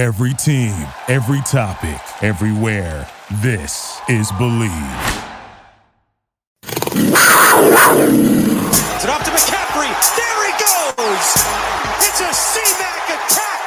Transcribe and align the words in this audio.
Every 0.00 0.32
team, 0.32 0.72
every 1.08 1.42
topic, 1.42 2.00
everywhere. 2.22 3.06
This 3.42 4.00
is 4.08 4.32
Bleav. 4.32 5.26
It's 6.64 6.72
it 9.04 9.10
off 9.10 9.22
to 9.24 9.30
McCaffrey. 9.30 9.92
There 10.16 10.46
he 10.46 10.52
goes. 10.56 11.36
It's 12.00 12.18
a 12.18 12.32
C-Mac 12.32 13.10
attack. 13.10 13.60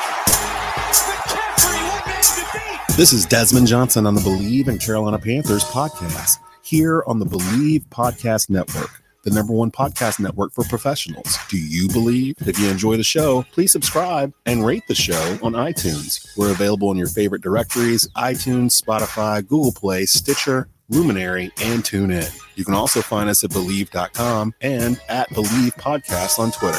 McCaffrey, 1.05 1.77
what 1.87 2.01
man 2.07 2.23
to 2.23 2.41
beat? 2.51 2.79
This 2.97 3.13
is 3.13 3.27
Desmond 3.27 3.67
Johnson 3.67 4.07
on 4.07 4.15
the 4.15 4.21
Bleav 4.21 4.67
in 4.67 4.79
Carolina 4.79 5.19
Panthers 5.19 5.63
podcast 5.65 6.39
here 6.63 7.03
on 7.05 7.19
the 7.19 7.27
Bleav 7.27 7.85
Podcast 7.89 8.49
Network, 8.49 9.02
the 9.23 9.31
number 9.31 9.53
one 9.53 9.71
podcast 9.71 10.19
network 10.19 10.51
for 10.51 10.63
professionals. 10.65 11.37
Do 11.49 11.57
you 11.57 11.87
believe? 11.89 12.35
If 12.45 12.59
you 12.59 12.69
enjoy 12.69 12.97
the 12.97 13.03
show, 13.03 13.43
please 13.51 13.71
subscribe 13.71 14.33
and 14.45 14.65
rate 14.65 14.83
the 14.87 14.95
show 14.95 15.39
on 15.41 15.53
iTunes. 15.53 16.37
We're 16.37 16.51
available 16.51 16.91
in 16.91 16.97
your 16.97 17.07
favorite 17.07 17.41
directories 17.41 18.07
iTunes, 18.15 18.81
Spotify, 18.81 19.47
Google 19.47 19.71
Play, 19.71 20.05
Stitcher, 20.05 20.67
Luminary, 20.89 21.51
and 21.61 21.83
TuneIn. 21.83 22.39
You 22.55 22.65
can 22.65 22.73
also 22.73 23.01
find 23.01 23.29
us 23.29 23.43
at 23.43 23.51
Bleav.com 23.51 24.53
and 24.61 24.99
at 25.07 25.29
Bleav 25.29 25.71
Podcast 25.75 26.37
on 26.37 26.51
Twitter. 26.51 26.77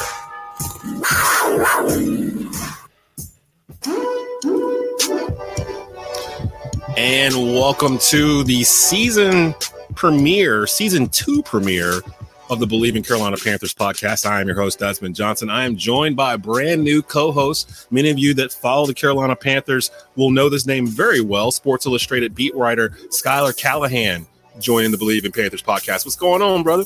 And 6.97 7.35
welcome 7.35 7.97
to 7.97 8.43
the 8.43 8.63
season 8.63 9.53
premiere, 9.95 10.67
season 10.67 11.09
two 11.09 11.41
premiere 11.43 12.01
of 12.49 12.59
the 12.59 12.67
Bleav 12.67 12.95
in 12.95 13.03
Carolina 13.03 13.37
Panthers 13.37 13.73
podcast. 13.73 14.25
I 14.25 14.41
am 14.41 14.47
your 14.47 14.55
host, 14.55 14.79
Desmond 14.79 15.15
Johnson. 15.15 15.49
I 15.49 15.65
am 15.65 15.75
joined 15.75 16.15
by 16.15 16.33
a 16.33 16.37
brand 16.37 16.83
new 16.83 17.01
co 17.01 17.31
host. 17.31 17.87
Many 17.91 18.09
of 18.09 18.19
you 18.19 18.33
that 18.35 18.53
follow 18.53 18.85
the 18.85 18.93
Carolina 18.93 19.35
Panthers 19.35 19.91
will 20.15 20.29
know 20.29 20.49
this 20.49 20.65
name 20.65 20.87
very 20.87 21.21
well 21.21 21.51
Sports 21.51 21.85
Illustrated 21.85 22.35
beat 22.35 22.55
writer 22.55 22.89
Skylar 23.09 23.57
Callahan 23.57 24.27
joining 24.59 24.91
the 24.91 24.97
Bleav 24.97 25.25
in 25.25 25.31
Panthers 25.31 25.63
podcast. 25.63 26.05
What's 26.05 26.15
going 26.15 26.41
on, 26.41 26.63
brother? 26.63 26.85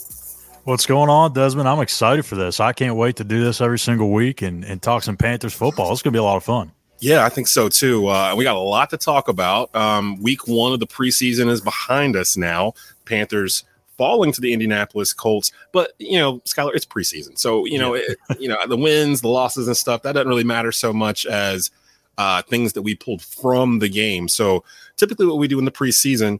What's 0.63 0.85
going 0.85 1.09
on, 1.09 1.33
Desmond? 1.33 1.67
I'm 1.67 1.79
excited 1.79 2.25
for 2.25 2.35
this. 2.35 2.59
I 2.59 2.73
can't 2.73 2.95
wait 2.95 3.15
to 3.17 3.23
do 3.23 3.43
this 3.43 3.61
every 3.61 3.79
single 3.79 4.11
week 4.11 4.41
and, 4.41 4.63
and 4.63 4.81
talk 4.81 5.03
some 5.03 5.17
Panthers 5.17 5.53
football. 5.53 5.91
It's 5.91 6.01
going 6.01 6.13
to 6.13 6.17
be 6.17 6.19
a 6.19 6.23
lot 6.23 6.37
of 6.37 6.43
fun. 6.43 6.71
Yeah, 6.99 7.23
I 7.23 7.29
think 7.29 7.47
so 7.47 7.69
too. 7.69 8.07
Uh, 8.07 8.35
we 8.35 8.43
got 8.43 8.57
a 8.57 8.59
lot 8.59 8.89
to 8.89 8.97
talk 8.97 9.29
about. 9.29 9.73
Um, 9.73 10.21
week 10.21 10.47
one 10.47 10.73
of 10.73 10.79
the 10.81 10.87
preseason 10.87 11.49
is 11.49 11.61
behind 11.61 12.15
us 12.15 12.35
now. 12.35 12.73
Panthers 13.05 13.63
falling 13.99 14.31
to 14.31 14.39
the 14.39 14.53
Indianapolis 14.53 15.11
Colts, 15.11 15.51
but 15.73 15.91
you 15.99 16.17
know, 16.17 16.39
Skylar, 16.45 16.73
it's 16.73 16.85
preseason, 16.85 17.37
so 17.37 17.65
you 17.65 17.77
know, 17.77 17.95
it, 17.95 18.17
you 18.39 18.47
know, 18.47 18.57
the 18.65 18.77
wins, 18.77 19.19
the 19.19 19.27
losses, 19.27 19.67
and 19.67 19.75
stuff 19.75 20.01
that 20.03 20.13
doesn't 20.13 20.29
really 20.29 20.45
matter 20.45 20.71
so 20.71 20.93
much 20.93 21.25
as 21.25 21.69
uh, 22.17 22.41
things 22.43 22.71
that 22.73 22.81
we 22.81 22.95
pulled 22.95 23.21
from 23.21 23.79
the 23.79 23.89
game. 23.89 24.29
So 24.29 24.63
typically, 24.95 25.25
what 25.25 25.37
we 25.37 25.49
do 25.49 25.59
in 25.59 25.65
the 25.65 25.71
preseason, 25.71 26.39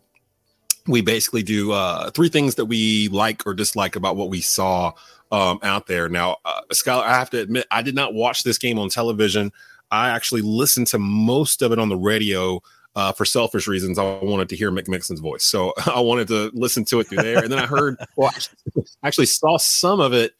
we 0.88 1.02
basically 1.02 1.44
do 1.44 1.74
uh, 1.74 2.12
three 2.12 2.30
things 2.30 2.56
that 2.56 2.66
we 2.66 3.10
like 3.10 3.46
or 3.46 3.54
dislike 3.54 3.98
about 3.98 4.16
what 4.16 4.30
we 4.30 4.40
saw 4.40 4.94
um, 5.34 5.60
out 5.62 5.88
there. 5.88 6.08
Now, 6.08 6.38
uh, 6.46 6.62
Skylar, 6.72 7.04
I 7.04 7.20
have 7.20 7.30
to 7.32 7.42
admit, 7.42 7.68
I 7.72 7.82
did 7.82 7.96
not 7.96 8.14
watch 8.14 8.44
this 8.44 8.58
game 8.58 8.80
on 8.80 8.90
television. 8.90 9.52
I 9.92 10.10
actually 10.10 10.42
listened 10.42 10.88
to 10.88 11.00
most 11.00 11.62
of 11.62 11.72
it 11.72 11.80
on 11.80 11.90
the 11.90 11.98
radio 11.98 12.62
uh, 12.95 13.12
for 13.12 13.26
selfish 13.26 13.68
reasons. 13.68 14.00
I 14.00 14.20
wanted 14.22 14.50
to 14.50 14.56
hear 14.56 14.72
Mick 14.72 14.88
Mixon's 14.88 15.20
voice, 15.20 15.44
so 15.44 15.73
I 15.86 16.00
wanted 16.00 16.28
to 16.30 16.52
listen 16.54 16.86
to 16.86 17.00
it 17.00 17.08
through 17.08 17.23
there. 17.23 17.44
And 17.44 17.52
then 17.52 17.59
I 17.59 17.66
heard, 17.66 17.98
well, 18.16 18.32
I 19.04 19.08
actually 19.08 19.28
saw 19.28 19.58
some 19.58 20.00
of 20.00 20.14
it 20.14 20.34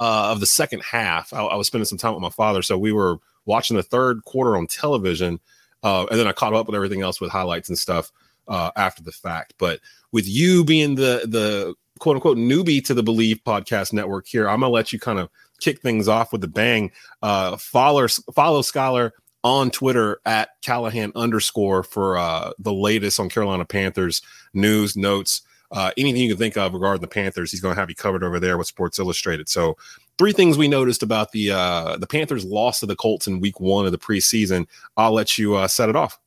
uh, 0.00 0.30
of 0.32 0.40
the 0.40 0.46
second 0.46 0.82
half. 0.82 1.32
I, 1.32 1.44
I, 1.44 1.56
was 1.56 1.66
spending 1.66 1.86
some 1.86 1.98
time 1.98 2.14
with 2.14 2.22
my 2.22 2.30
father, 2.30 2.62
so 2.62 2.76
we 2.76 2.92
were 2.92 3.18
watching 3.46 3.76
the 3.76 3.82
third 3.82 4.24
quarter 4.24 4.56
on 4.56 4.66
television, 4.66 5.40
uh, 5.82 6.06
and 6.10 6.18
then 6.18 6.26
I 6.26 6.32
caught 6.32 6.54
up 6.54 6.66
with 6.66 6.74
everything 6.74 7.02
else 7.02 7.20
with 7.20 7.30
highlights 7.30 7.68
and 7.68 7.78
stuff 7.78 8.10
uh, 8.48 8.70
after 8.76 9.02
the 9.02 9.12
fact. 9.12 9.54
But 9.58 9.80
with 10.12 10.28
you 10.28 10.64
being 10.64 10.94
the 10.96 11.26
the 11.26 11.74
quote 11.98 12.16
unquote 12.16 12.38
newbie 12.38 12.84
to 12.86 12.94
the 12.94 13.02
Bleav 13.02 13.42
Podcast 13.42 13.92
Network 13.92 14.26
here, 14.26 14.48
I'm 14.48 14.60
gonna 14.60 14.72
let 14.72 14.92
you 14.92 14.98
kind 14.98 15.18
of 15.18 15.30
kick 15.60 15.80
things 15.80 16.08
off 16.08 16.32
with 16.32 16.42
a 16.44 16.48
bang. 16.48 16.90
Uh, 17.22 17.56
follow 17.56 18.06
follow 18.34 18.62
Skylar 18.62 19.12
on 19.44 19.70
Twitter 19.70 20.20
at 20.24 20.50
Callahan 20.62 21.12
underscore 21.14 21.82
for 21.84 22.16
uh, 22.16 22.52
the 22.58 22.72
latest 22.72 23.20
on 23.20 23.28
Carolina 23.28 23.64
Panthers 23.64 24.22
news, 24.54 24.96
notes, 24.96 25.42
uh, 25.70 25.90
anything 25.98 26.22
you 26.22 26.30
can 26.30 26.38
think 26.38 26.56
of 26.56 26.72
regarding 26.72 27.02
the 27.02 27.06
Panthers. 27.06 27.50
He's 27.50 27.60
going 27.60 27.74
to 27.74 27.80
have 27.80 27.90
you 27.90 27.94
covered 27.94 28.24
over 28.24 28.40
there 28.40 28.56
with 28.56 28.66
Sports 28.66 28.98
Illustrated. 28.98 29.48
So, 29.48 29.76
three 30.18 30.32
things 30.32 30.56
we 30.56 30.68
noticed 30.68 31.02
about 31.02 31.32
the 31.32 31.50
uh, 31.50 31.96
the 31.98 32.06
Panthers' 32.06 32.44
loss 32.44 32.80
to 32.80 32.86
the 32.86 32.96
Colts 32.96 33.26
in 33.26 33.40
Week 33.40 33.60
One 33.60 33.86
of 33.86 33.92
the 33.92 33.98
preseason. 33.98 34.66
I'll 34.96 35.12
let 35.12 35.36
you 35.36 35.54
uh, 35.54 35.68
set 35.68 35.88
it 35.88 35.96
off. 35.96 36.18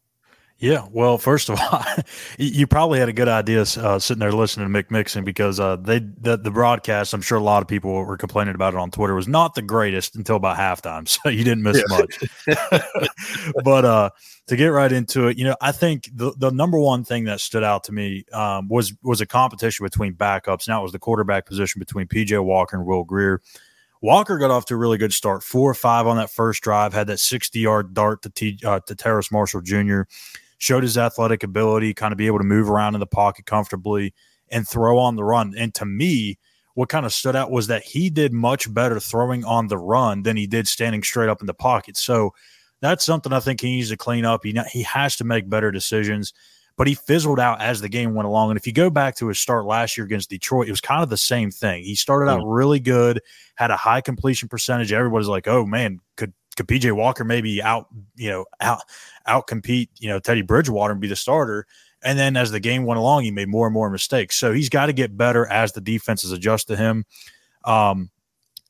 Yeah, 0.59 0.87
well, 0.91 1.19
first 1.19 1.49
of 1.49 1.59
all, 1.59 1.83
you 2.39 2.65
probably 2.65 2.97
had 2.97 3.09
a 3.09 3.13
good 3.13 3.27
idea 3.27 3.61
uh, 3.61 3.99
sitting 3.99 4.19
there 4.19 4.31
listening 4.31 4.71
to 4.71 4.83
Mick 4.83 4.89
Mixon 4.89 5.23
because 5.23 5.59
uh, 5.59 5.75
they 5.75 5.99
the, 5.99 6.35
the 6.35 6.49
broadcast. 6.49 7.13
I'm 7.13 7.21
sure 7.21 7.37
a 7.37 7.43
lot 7.43 7.61
of 7.61 7.67
people 7.67 7.93
were 7.93 8.17
complaining 8.17 8.55
about 8.55 8.73
it 8.73 8.79
on 8.79 8.89
Twitter 8.89 9.13
was 9.13 9.27
not 9.27 9.53
the 9.53 9.61
greatest 9.61 10.15
until 10.15 10.35
about 10.35 10.57
halftime, 10.57 11.07
so 11.07 11.29
you 11.29 11.43
didn't 11.43 11.61
miss 11.61 11.77
yeah. 11.77 11.97
much. 11.97 12.83
but 13.63 13.85
uh, 13.85 14.09
to 14.47 14.55
get 14.55 14.69
right 14.69 14.91
into 14.91 15.27
it, 15.27 15.37
you 15.37 15.43
know, 15.43 15.55
I 15.61 15.71
think 15.71 16.09
the 16.11 16.33
the 16.35 16.49
number 16.49 16.79
one 16.79 17.03
thing 17.03 17.25
that 17.25 17.39
stood 17.39 17.63
out 17.63 17.83
to 17.83 17.91
me 17.91 18.25
um, 18.33 18.67
was 18.67 18.93
was 19.03 19.21
a 19.21 19.27
competition 19.27 19.85
between 19.85 20.15
backups. 20.15 20.67
Now 20.67 20.79
it 20.79 20.83
was 20.83 20.91
the 20.91 20.99
quarterback 20.99 21.45
position 21.45 21.77
between 21.77 22.07
PJ 22.07 22.43
Walker 22.43 22.77
and 22.77 22.85
Will 22.85 23.03
Grier. 23.03 23.43
Walker 24.01 24.39
got 24.39 24.49
off 24.49 24.65
to 24.65 24.73
a 24.73 24.77
really 24.77 24.97
good 24.97 25.13
start, 25.13 25.43
four 25.43 25.69
or 25.69 25.75
five 25.75 26.07
on 26.07 26.17
that 26.17 26.31
first 26.31 26.61
drive, 26.63 26.93
had 26.93 27.07
that 27.07 27.19
60 27.19 27.59
yard 27.59 27.93
dart 27.93 28.23
to 28.23 28.29
T, 28.29 28.59
uh, 28.63 28.79
to 28.81 28.95
Terrace 28.95 29.31
Marshall 29.31 29.61
Jr 29.61 30.01
showed 30.57 30.83
his 30.83 30.97
athletic 30.97 31.43
ability, 31.43 31.93
kind 31.93 32.11
of 32.11 32.17
be 32.17 32.27
able 32.27 32.39
to 32.39 32.43
move 32.43 32.69
around 32.69 32.95
in 32.95 32.99
the 32.99 33.07
pocket 33.07 33.45
comfortably 33.45 34.13
and 34.49 34.67
throw 34.67 34.97
on 34.97 35.15
the 35.15 35.23
run. 35.23 35.53
And 35.57 35.73
to 35.75 35.85
me, 35.85 36.37
what 36.73 36.89
kind 36.89 37.05
of 37.05 37.13
stood 37.13 37.35
out 37.35 37.51
was 37.51 37.67
that 37.67 37.83
he 37.83 38.09
did 38.09 38.33
much 38.33 38.71
better 38.71 38.99
throwing 38.99 39.43
on 39.45 39.67
the 39.67 39.77
run 39.77 40.23
than 40.23 40.37
he 40.37 40.47
did 40.47 40.67
standing 40.67 41.03
straight 41.03 41.29
up 41.29 41.41
in 41.41 41.47
the 41.47 41.53
pocket. 41.53 41.97
So 41.97 42.33
that's 42.81 43.05
something 43.05 43.33
I 43.33 43.39
think 43.39 43.61
he 43.61 43.77
needs 43.77 43.89
to 43.89 43.97
clean 43.97 44.25
up. 44.25 44.43
He 44.43 44.55
he 44.71 44.83
has 44.83 45.15
to 45.17 45.23
make 45.23 45.49
better 45.49 45.71
decisions. 45.71 46.33
But 46.75 46.85
he 46.85 46.93
fizzled 46.93 47.39
out 47.39 47.59
as 47.59 47.81
the 47.81 47.89
game 47.89 48.13
went 48.13 48.27
along. 48.27 48.51
And 48.51 48.59
if 48.59 48.67
you 48.67 48.73
go 48.73 48.91
back 48.91 49.15
to 49.15 49.27
his 49.29 49.39
start 49.39 49.65
last 49.65 49.97
year 49.97 50.05
against 50.05 50.29
Detroit, 50.29 50.67
it 50.67 50.71
was 50.71 50.79
kind 50.79 51.01
of 51.01 51.09
the 51.09 51.17
same 51.17 51.49
thing. 51.49 51.83
He 51.83 51.95
started 51.95 52.29
out 52.29 52.41
mm. 52.41 52.45
really 52.45 52.79
good, 52.79 53.19
had 53.55 53.71
a 53.71 53.75
high 53.75 54.01
completion 54.01 54.47
percentage. 54.47 54.93
Everybody's 54.93 55.27
like, 55.27 55.47
"Oh 55.47 55.65
man, 55.65 55.99
could 56.17 56.33
could 56.57 56.67
PJ 56.67 56.91
Walker 56.91 57.23
maybe 57.23 57.61
out, 57.61 57.87
you 58.15 58.29
know, 58.29 58.45
out 58.59 58.81
out 59.25 59.47
compete, 59.47 59.89
you 59.99 60.09
know, 60.09 60.19
Teddy 60.19 60.41
Bridgewater 60.41 60.91
and 60.91 61.01
be 61.01 61.07
the 61.07 61.15
starter? 61.15 61.65
And 62.03 62.19
then 62.19 62.35
as 62.35 62.51
the 62.51 62.59
game 62.59 62.85
went 62.85 62.99
along, 62.99 63.23
he 63.23 63.31
made 63.31 63.47
more 63.47 63.67
and 63.67 63.73
more 63.73 63.89
mistakes. 63.89 64.37
So 64.37 64.53
he's 64.53 64.69
got 64.69 64.87
to 64.87 64.93
get 64.93 65.17
better 65.17 65.47
as 65.47 65.71
the 65.71 65.81
defenses 65.81 66.31
adjust 66.31 66.67
to 66.67 66.75
him. 66.75 67.05
Um, 67.63 68.11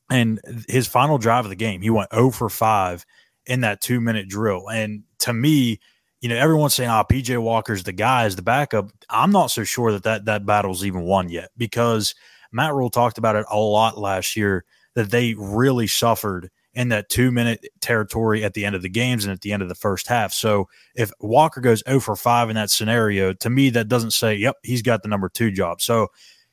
and 0.09 0.40
his 0.70 0.88
final 0.88 1.18
drive 1.18 1.46
of 1.46 1.50
the 1.50 1.56
game, 1.56 1.81
he 1.81 1.90
went 1.90 2.14
0 2.14 2.31
for 2.31 2.50
5 2.50 3.06
in 3.46 3.62
that 3.62 3.81
two 3.81 4.00
minute 4.00 4.30
drill. 4.30 4.69
And 4.69 5.04
to 5.19 5.34
me, 5.34 5.80
you 6.22 6.30
know, 6.30 6.36
everyone's 6.36 6.74
saying, 6.74 6.90
"Ah, 6.90 7.04
oh, 7.04 7.14
PJ 7.14 7.38
Walker's 7.42 7.84
the 7.84 7.94
guy, 7.94 8.25
is 8.25 8.36
the 8.36 8.42
backup." 8.42 8.90
I'm 9.09 9.31
not 9.31 9.52
so 9.52 9.64
sure 9.64 9.92
that 9.92 10.04
that 10.04 10.25
that 10.25 10.46
battle's 10.46 10.84
even 10.84 11.02
won 11.02 11.30
yet 11.30 11.52
because 11.58 12.16
Matt 12.52 12.74
Rhule 12.74 12.90
talked 12.90 13.18
about 13.18 13.36
it 13.36 13.46
a 13.52 13.58
lot 13.58 13.98
last 13.98 14.36
year 14.36 14.66
that 14.96 15.12
they 15.12 15.36
really 15.36 15.88
suffered 15.88 16.50
in 16.77 16.89
that 16.89 17.09
two 17.09 17.31
minute 17.31 17.65
territory 17.81 18.43
at 18.43 18.53
the 18.53 18.63
end 18.63 18.75
of 18.75 18.83
the 18.83 18.89
games 18.89 19.25
and 19.25 19.33
at 19.33 19.41
the 19.41 19.51
end 19.51 19.63
of 19.63 19.67
the 19.67 19.75
first 19.75 20.07
half. 20.07 20.31
So 20.31 20.69
if 20.93 21.11
Walker 21.19 21.59
goes 21.59 21.81
0 21.88 21.99
for 21.99 22.15
5 22.15 22.51
in 22.51 22.55
that 22.55 22.69
scenario, 22.69 23.33
to 23.33 23.49
me, 23.49 23.71
that 23.71 23.88
doesn't 23.88 24.11
say, 24.11 24.35
yep, 24.35 24.57
he's 24.61 24.83
got 24.83 25.01
the 25.01 25.09
number 25.09 25.27
two 25.27 25.49
job. 25.49 25.81
So, 25.81 26.09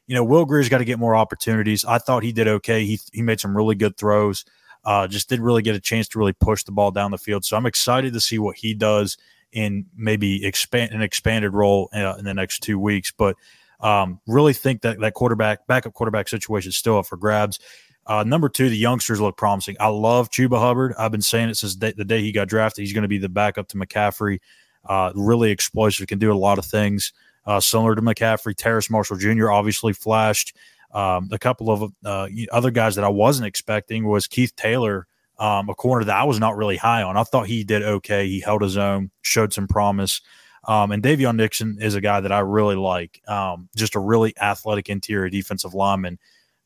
you 0.07 0.15
know, 0.15 0.25
Will 0.25 0.47
Grier's 0.47 0.71
got 0.71 0.79
to 0.79 0.87
get 0.87 0.99
more 0.99 1.15
opportunities. 1.15 1.85
I 1.85 1.99
thought 1.99 2.23
he 2.23 2.33
did 2.33 2.49
okay. 2.49 2.87
He, 2.87 2.99
he 3.13 3.21
made 3.21 3.39
some 3.39 3.55
really 3.55 3.75
good 3.75 3.99
throws, 3.99 4.47
uh, 4.87 5.07
just 5.09 5.29
didn't 5.29 5.45
really 5.45 5.61
get 5.61 5.77
a 5.77 5.81
chance 5.81 6.09
to 6.09 6.19
really 6.19 6.33
push 6.33 6.65
the 6.65 6.73
ball 6.73 6.91
down 6.91 7.11
the 7.11 7.19
field. 7.19 7.45
So 7.45 7.59
I'm 7.59 7.67
excited 7.67 8.15
to 8.15 8.21
see 8.21 8.39
what 8.39 8.57
he 8.57 8.73
does 8.73 9.19
in 9.53 9.85
maybe 9.95 10.43
expand 10.47 10.93
an 10.93 11.03
expanded 11.03 11.53
role 11.53 11.91
uh, 11.93 12.15
in 12.19 12.25
the 12.25 12.33
next 12.33 12.61
two 12.61 12.79
weeks. 12.79 13.13
But 13.13 13.37
um, 13.81 14.23
really 14.27 14.55
think 14.55 14.81
that 14.83 15.01
that 15.01 15.13
quarterback, 15.13 15.67
backup 15.67 15.93
quarterback 15.93 16.29
situation 16.29 16.71
is 16.71 16.79
still 16.79 16.97
up 16.97 17.05
for 17.05 17.19
grabs. 17.19 17.59
Uh, 18.07 18.23
number 18.23 18.49
two, 18.49 18.69
the 18.69 18.77
youngsters 18.77 19.21
look 19.21 19.37
promising. 19.37 19.77
I 19.81 19.89
love 19.89 20.31
Chuba 20.31 20.59
Hubbard. 20.59 20.95
I've 20.99 21.13
been 21.13 21.23
saying 21.23 21.49
it 21.49 21.57
since 21.57 21.77
the 21.77 21.93
day 21.93 22.21
he 22.21 22.33
got 22.33 22.49
drafted. 22.49 22.83
He's 22.83 22.93
going 22.93 23.03
to 23.03 23.09
be 23.09 23.19
the 23.19 23.29
backup 23.29 23.69
to 23.69 23.77
McCaffrey. 23.77 24.41
Uh, 24.85 25.13
really 25.15 25.51
explosive, 25.51 26.07
can 26.07 26.19
do 26.19 26.33
a 26.33 26.37
lot 26.37 26.59
of 26.59 26.67
things. 26.67 27.13
Uh, 27.47 27.61
similar 27.61 27.95
to 27.95 28.03
McCaffrey, 28.03 28.55
Terrace 28.55 28.91
Marshall 28.91 29.17
Jr. 29.17 29.51
obviously 29.51 29.93
flashed. 29.93 30.57
Um, 30.93 31.29
a 31.33 31.39
couple 31.39 31.71
of 31.71 31.93
uh, 32.05 32.29
other 32.53 32.71
guys 32.71 32.95
that 32.95 33.05
I 33.05 33.09
wasn't 33.09 33.47
expecting 33.47 34.07
was 34.07 34.27
Keith 34.27 34.55
Taylor, 34.55 35.07
um, 35.39 35.69
a 35.69 35.75
corner 35.75 36.05
that 36.05 36.17
I 36.17 36.25
was 36.25 36.39
not 36.39 36.57
really 36.57 36.77
high 36.77 37.03
on. 37.03 37.17
I 37.17 37.25
thought 37.25 37.49
he 37.49 37.65
did 37.65 37.83
okay. 37.83 38.29
He 38.29 38.41
held 38.41 38.63
his 38.63 38.77
own, 38.77 39.11
showed 39.23 39.53
some 39.53 39.67
promise. 39.67 40.21
Um, 40.67 40.93
and 40.93 41.03
Daviyon 41.03 41.37
Nixon 41.37 41.79
is 41.81 41.95
a 41.95 42.01
guy 42.01 42.21
that 42.21 42.33
I 42.33 42.39
really 42.41 42.77
like. 42.77 43.21
Um, 43.27 43.69
just 43.75 43.97
a 43.97 44.01
really 44.01 44.35
athletic 44.41 44.89
interior 44.89 45.29
defensive 45.29 45.75
lineman 45.75 46.19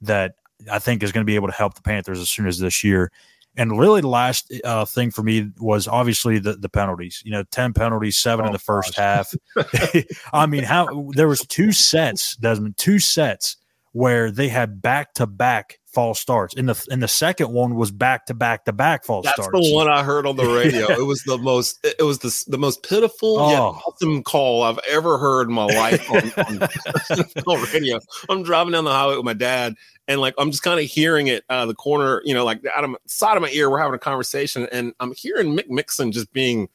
that 0.02 0.34
I 0.70 0.78
think 0.78 1.02
is 1.02 1.12
going 1.12 1.24
to 1.24 1.30
be 1.30 1.36
able 1.36 1.48
to 1.48 1.54
help 1.54 1.74
the 1.74 1.82
Panthers 1.82 2.20
as 2.20 2.30
soon 2.30 2.46
as 2.46 2.58
this 2.58 2.82
year. 2.82 3.10
And 3.56 3.78
really, 3.78 4.00
the 4.00 4.08
last 4.08 4.52
uh, 4.64 4.84
thing 4.84 5.10
for 5.10 5.22
me 5.22 5.50
was 5.58 5.88
obviously 5.88 6.38
the, 6.38 6.54
the 6.54 6.68
penalties. 6.68 7.22
You 7.24 7.32
know, 7.32 7.42
ten 7.44 7.72
penalties, 7.72 8.16
seven 8.16 8.44
oh, 8.44 8.48
in 8.48 8.52
the 8.52 8.58
first 8.58 8.94
gosh. 8.94 9.26
half. 9.56 10.04
I 10.32 10.46
mean, 10.46 10.62
how 10.62 11.10
there 11.14 11.26
was 11.26 11.40
two 11.40 11.72
sets, 11.72 12.36
Desmond, 12.36 12.76
two 12.76 13.00
sets 13.00 13.56
where 13.92 14.30
they 14.30 14.48
had 14.48 14.80
back 14.80 15.14
to 15.14 15.26
back 15.26 15.80
false 15.98 16.20
starts. 16.20 16.54
In 16.54 16.66
the 16.66 16.86
in 16.92 17.00
the 17.00 17.08
second 17.08 17.52
one 17.52 17.74
was 17.74 17.90
back 17.90 18.26
to 18.26 18.34
back 18.34 18.66
to 18.66 18.72
back 18.72 19.04
false 19.04 19.24
That's 19.24 19.34
starts. 19.34 19.50
That's 19.52 19.68
the 19.68 19.74
one 19.74 19.88
I 19.88 20.04
heard 20.04 20.26
on 20.26 20.36
the 20.36 20.46
radio. 20.46 20.86
it 20.92 21.04
was 21.04 21.24
the 21.24 21.36
most 21.36 21.84
it 21.84 22.04
was 22.04 22.20
the, 22.20 22.44
the 22.46 22.56
most 22.56 22.84
pitiful 22.84 23.40
oh. 23.40 23.50
yet 23.50 23.58
awesome 23.58 24.22
call 24.22 24.62
I've 24.62 24.78
ever 24.88 25.18
heard 25.18 25.48
in 25.48 25.54
my 25.54 25.64
life 25.64 26.08
on, 26.08 26.32
on, 26.36 26.62
on, 27.48 27.72
radio. 27.72 27.98
I'm 28.28 28.44
driving 28.44 28.74
down 28.74 28.84
the 28.84 28.92
highway 28.92 29.16
with 29.16 29.24
my 29.24 29.32
dad 29.32 29.74
and 30.06 30.20
like 30.20 30.34
I'm 30.38 30.52
just 30.52 30.62
kind 30.62 30.78
of 30.78 30.86
hearing 30.86 31.26
it 31.26 31.42
out 31.50 31.62
of 31.62 31.68
the 31.68 31.74
corner, 31.74 32.22
you 32.24 32.32
know, 32.32 32.44
like 32.44 32.64
out 32.72 32.84
of 32.84 32.90
my, 32.90 32.98
side 33.06 33.36
of 33.36 33.42
my 33.42 33.50
ear. 33.50 33.68
We're 33.68 33.80
having 33.80 33.94
a 33.94 33.98
conversation 33.98 34.68
and 34.70 34.92
I'm 35.00 35.12
hearing 35.16 35.56
Mick 35.56 35.68
Mixon 35.68 36.12
just 36.12 36.32
being 36.32 36.68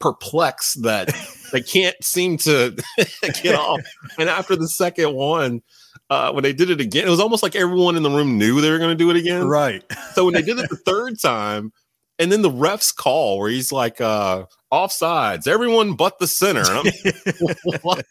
perplexed 0.00 0.82
that 0.82 1.16
they 1.50 1.62
can't 1.62 1.96
seem 2.04 2.36
to 2.36 2.76
get 3.42 3.54
off. 3.54 3.80
And 4.18 4.28
after 4.28 4.54
the 4.54 4.68
second 4.68 5.14
one, 5.14 5.62
uh, 6.10 6.32
when 6.32 6.42
they 6.42 6.52
did 6.52 6.70
it 6.70 6.80
again, 6.80 7.06
it 7.06 7.10
was 7.10 7.20
almost 7.20 7.42
like 7.42 7.56
everyone 7.56 7.96
in 7.96 8.02
the 8.02 8.10
room 8.10 8.38
knew 8.38 8.60
they 8.60 8.70
were 8.70 8.78
going 8.78 8.90
to 8.90 8.96
do 8.96 9.10
it 9.10 9.16
again. 9.16 9.46
Right. 9.46 9.82
So 10.14 10.24
when 10.24 10.32
they 10.32 10.40
did 10.40 10.58
it 10.58 10.70
the 10.70 10.76
third 10.76 11.20
time, 11.20 11.74
and 12.18 12.32
then 12.32 12.40
the 12.40 12.50
ref's 12.50 12.90
call 12.90 13.38
where 13.38 13.50
he's 13.50 13.70
like, 13.70 14.00
uh, 14.00 14.46
offsides, 14.72 15.46
everyone 15.46 15.94
but 15.94 16.18
the 16.18 16.26
center. 16.26 16.64
what? 17.82 18.06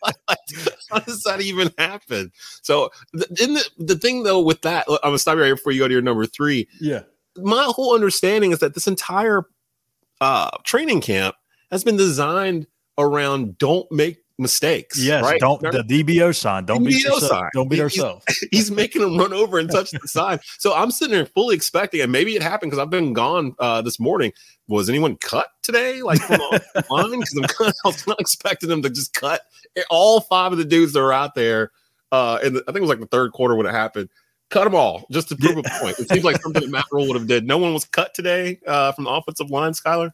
How 0.91 0.99
does 0.99 1.23
that 1.23 1.41
even 1.41 1.71
happen? 1.79 2.31
So, 2.61 2.91
in 3.39 3.55
the, 3.55 3.67
the 3.79 3.97
thing 3.97 4.21
though 4.21 4.39
with 4.39 4.61
that, 4.61 4.85
I'm 4.87 4.97
gonna 5.01 5.17
stop 5.17 5.37
right 5.37 5.45
here 5.45 5.55
before 5.55 5.71
you 5.71 5.79
go 5.79 5.87
to 5.87 5.93
your 5.93 6.03
number 6.03 6.27
three. 6.27 6.67
Yeah. 6.79 7.01
My 7.37 7.63
whole 7.75 7.95
understanding 7.95 8.51
is 8.51 8.59
that 8.59 8.75
this 8.75 8.85
entire 8.85 9.45
uh, 10.21 10.51
training 10.63 11.01
camp 11.01 11.35
has 11.71 11.83
been 11.83 11.97
designed 11.97 12.67
around 12.99 13.57
don't 13.57 13.91
make 13.91 14.19
mistakes. 14.37 15.01
Yes, 15.01 15.23
right? 15.23 15.39
don't 15.39 15.61
the 15.61 15.83
DBO 15.83 16.35
sign. 16.35 16.65
Don't 16.65 16.83
DBO 16.83 16.87
beat 16.87 17.03
yourself. 17.03 17.21
Sign. 17.23 17.49
Don't 17.53 17.69
beat 17.69 17.75
he's, 17.75 17.83
ourselves. 17.83 18.25
He's 18.51 18.71
making 18.71 19.01
them 19.01 19.17
run 19.17 19.33
over 19.33 19.59
and 19.59 19.69
touch 19.69 19.91
the 19.91 20.07
sign. 20.07 20.39
So 20.57 20.73
I'm 20.73 20.89
sitting 20.89 21.13
there 21.13 21.25
fully 21.25 21.55
expecting, 21.55 22.01
and 22.01 22.11
maybe 22.11 22.35
it 22.35 22.41
happened 22.41 22.71
because 22.71 22.81
I've 22.81 22.89
been 22.89 23.13
gone 23.13 23.55
uh, 23.59 23.81
this 23.81 23.99
morning. 23.99 24.31
Was 24.67 24.89
anyone 24.89 25.15
cut 25.17 25.47
today? 25.61 26.01
Like 26.01 26.21
from 26.21 26.39
line? 26.89 27.19
Because 27.19 27.37
I'm 27.37 27.43
kind 27.43 27.69
of, 27.69 27.75
I 27.85 27.87
was 27.89 28.07
not 28.07 28.19
expecting 28.19 28.69
them 28.69 28.81
to 28.81 28.89
just 28.89 29.13
cut 29.13 29.41
all 29.89 30.21
five 30.21 30.51
of 30.51 30.57
the 30.57 30.65
dudes 30.65 30.93
that 30.93 31.01
are 31.01 31.13
out 31.13 31.35
there. 31.35 31.71
Uh, 32.11 32.39
and 32.43 32.55
the, 32.55 32.61
I 32.61 32.71
think 32.71 32.77
it 32.77 32.81
was 32.81 32.89
like 32.89 32.99
the 32.99 33.07
third 33.07 33.31
quarter 33.33 33.55
when 33.55 33.65
it 33.65 33.71
happened 33.71 34.09
cut 34.49 34.63
them 34.63 34.75
all 34.75 35.05
just 35.11 35.29
to 35.29 35.35
prove 35.35 35.57
a 35.57 35.63
point. 35.81 35.99
It 35.99 36.09
seems 36.09 36.23
like 36.23 36.41
something 36.41 36.61
that 36.61 36.71
Matt 36.71 36.85
Rhule 36.91 37.07
would 37.07 37.17
have 37.17 37.27
did. 37.27 37.45
No 37.45 37.57
one 37.57 37.73
was 37.73 37.85
cut 37.85 38.13
today 38.13 38.59
uh, 38.67 38.91
from 38.91 39.05
the 39.05 39.09
offensive 39.09 39.49
line, 39.49 39.73
Skylar. 39.73 40.11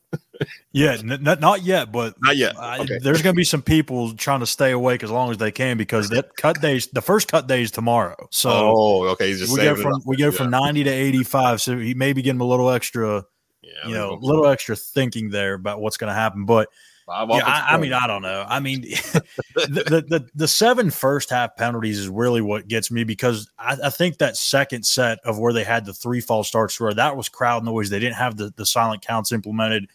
yeah, 0.72 0.98
n- 1.00 1.20
not 1.22 1.64
yet, 1.64 1.92
but 1.92 2.16
not 2.22 2.38
yet. 2.38 2.56
Okay. 2.58 3.00
there's 3.00 3.22
going 3.22 3.36
to 3.36 3.38
be 3.38 3.44
some 3.44 3.62
people 3.62 4.14
trying 4.16 4.40
to 4.40 4.46
stay 4.46 4.72
awake 4.72 5.04
as 5.04 5.12
long 5.12 5.32
as 5.32 5.38
they 5.38 5.52
can 5.52 5.78
because 5.78 6.10
that 6.10 6.36
cut 6.38 6.62
days, 6.62 6.88
the 6.88 7.02
first 7.02 7.28
cut 7.28 7.48
day 7.48 7.62
is 7.62 7.72
tomorrow. 7.72 8.28
So, 8.32 8.50
oh, 8.52 9.08
okay, 9.10 9.34
we 9.34 9.58
go 9.58 9.76
from 9.76 10.02
we 10.06 10.18
go 10.18 10.26
yeah. 10.26 10.32
from 10.32 10.50
90 10.50 10.86
to 10.86 10.90
85. 10.90 11.62
So 11.62 11.78
he 11.78 11.94
may 11.94 12.14
be 12.14 12.22
getting 12.22 12.42
a 12.42 12.46
little 12.46 12.70
extra, 12.70 13.26
yeah, 13.62 13.88
you 13.88 13.94
know, 13.94 14.14
a 14.14 14.20
little 14.20 14.48
extra 14.48 14.76
thinking 14.76 15.30
there 15.30 15.54
about 15.54 15.82
what's 15.82 15.98
going 15.98 16.10
to 16.10 16.16
happen, 16.16 16.46
but 16.46 16.70
yeah, 17.12 17.46
I, 17.46 17.76
I, 17.76 17.78
mean, 17.78 17.94
I 17.94 18.08
don't 18.08 18.22
know. 18.22 18.46
I 18.48 18.60
mean, 18.60 18.82
the, 19.56 19.84
the, 19.86 20.06
the 20.08 20.30
the 20.34 20.48
seven 20.48 20.90
first 20.92 21.30
half 21.30 21.56
penalties 21.56 22.00
is 22.00 22.10
really 22.10 22.42
what 22.42 22.68
gets 22.68 22.92
me 22.92 23.04
because 23.04 23.50
I, 23.60 23.78
I, 23.86 23.90
think 23.90 24.18
that 24.18 24.38
second 24.38 24.86
set 24.86 25.20
of 25.26 25.40
where 25.40 25.54
they 25.54 25.64
had 25.64 25.86
the 25.86 25.94
three 25.94 26.22
false 26.22 26.48
starts 26.48 26.80
where 26.80 26.94
that 26.94 27.16
was 27.16 27.30
crowd 27.30 27.64
noise. 27.64 27.90
They 27.90 28.00
didn't 28.00 28.16
have 28.16 28.38
the, 28.38 28.54
the 28.56 28.66
silent 28.66 29.06
counts 29.06 29.32
implemented. 29.32 29.88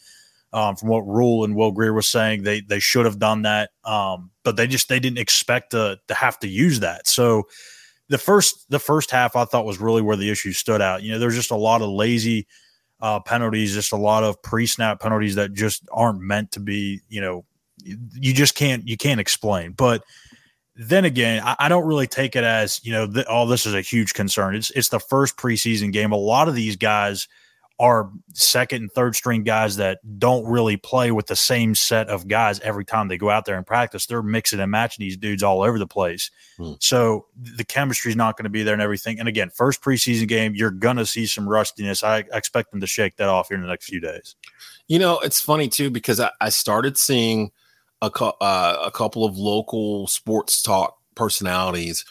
Um, 0.52 0.76
from 0.76 0.88
what 0.88 1.00
Rhule 1.00 1.44
and 1.44 1.54
Will 1.54 1.72
Grier 1.72 1.92
was 1.92 2.06
saying, 2.06 2.42
they 2.42 2.60
they 2.60 2.78
should 2.78 3.04
have 3.04 3.18
done 3.18 3.42
that, 3.42 3.70
um, 3.84 4.30
but 4.44 4.56
they 4.56 4.66
just 4.66 4.88
they 4.88 5.00
didn't 5.00 5.18
expect 5.18 5.72
to 5.72 5.98
to 6.08 6.14
have 6.14 6.38
to 6.40 6.48
use 6.48 6.80
that. 6.80 7.06
So 7.06 7.44
the 8.08 8.18
first 8.18 8.70
the 8.70 8.78
first 8.78 9.10
half 9.10 9.36
I 9.36 9.44
thought 9.44 9.66
was 9.66 9.80
really 9.80 10.02
where 10.02 10.16
the 10.16 10.30
issue 10.30 10.52
stood 10.52 10.80
out. 10.80 11.02
You 11.02 11.12
know, 11.12 11.18
there's 11.18 11.34
just 11.34 11.50
a 11.50 11.56
lot 11.56 11.82
of 11.82 11.90
lazy 11.90 12.46
uh, 13.00 13.20
penalties, 13.20 13.74
just 13.74 13.92
a 13.92 13.96
lot 13.96 14.24
of 14.24 14.40
pre-snap 14.42 15.00
penalties 15.00 15.34
that 15.34 15.52
just 15.52 15.86
aren't 15.92 16.20
meant 16.20 16.52
to 16.52 16.60
be. 16.60 17.00
You 17.08 17.20
know, 17.20 17.44
you 17.84 18.32
just 18.32 18.54
can't 18.54 18.86
you 18.86 18.96
can't 18.96 19.20
explain. 19.20 19.72
But 19.72 20.04
then 20.76 21.04
again, 21.04 21.42
I, 21.44 21.56
I 21.58 21.68
don't 21.68 21.86
really 21.86 22.06
take 22.06 22.36
it 22.36 22.44
as 22.44 22.80
you 22.84 22.92
know, 22.92 23.06
th- 23.06 23.26
oh, 23.28 23.46
this 23.46 23.66
is 23.66 23.74
a 23.74 23.80
huge 23.80 24.14
concern. 24.14 24.54
It's 24.54 24.70
it's 24.70 24.88
the 24.88 25.00
first 25.00 25.36
preseason 25.36 25.92
game. 25.92 26.12
A 26.12 26.16
lot 26.16 26.48
of 26.48 26.54
these 26.54 26.76
guys 26.76 27.28
are 27.78 28.10
second 28.32 28.82
and 28.82 28.92
third 28.92 29.14
string 29.14 29.42
guys 29.42 29.76
that 29.76 29.98
don't 30.18 30.46
really 30.46 30.76
play 30.76 31.10
with 31.10 31.26
the 31.26 31.36
same 31.36 31.74
set 31.74 32.08
of 32.08 32.26
guys 32.26 32.58
every 32.60 32.84
time 32.84 33.08
they 33.08 33.18
go 33.18 33.28
out 33.28 33.44
there 33.44 33.56
and 33.56 33.66
practice. 33.66 34.06
They're 34.06 34.22
mixing 34.22 34.60
and 34.60 34.70
matching 34.70 35.04
these 35.04 35.16
dudes 35.16 35.42
all 35.42 35.62
over 35.62 35.78
the 35.78 35.86
place. 35.86 36.30
Hmm. 36.56 36.72
So 36.80 37.26
the 37.36 37.64
chemistry 37.64 38.10
is 38.10 38.16
not 38.16 38.36
going 38.36 38.44
to 38.44 38.50
be 38.50 38.62
there 38.62 38.72
and 38.72 38.82
everything. 38.82 39.20
And 39.20 39.28
again, 39.28 39.50
first 39.50 39.82
preseason 39.82 40.26
game, 40.26 40.54
you're 40.54 40.70
going 40.70 40.96
to 40.96 41.06
see 41.06 41.26
some 41.26 41.48
rustiness. 41.48 42.02
I 42.02 42.24
expect 42.32 42.70
them 42.70 42.80
to 42.80 42.86
shake 42.86 43.16
that 43.16 43.28
off 43.28 43.48
here 43.48 43.56
in 43.56 43.62
the 43.62 43.68
next 43.68 43.86
few 43.86 44.00
days. 44.00 44.36
You 44.88 44.98
know, 44.98 45.18
it's 45.18 45.40
funny 45.40 45.68
too 45.68 45.90
because 45.90 46.18
I, 46.18 46.30
I 46.40 46.48
started 46.48 46.96
seeing 46.96 47.50
a, 48.00 48.06
uh, 48.06 48.82
a 48.86 48.90
couple 48.90 49.24
of 49.24 49.36
local 49.36 50.06
sports 50.06 50.62
talk 50.62 50.96
personalities 51.14 52.04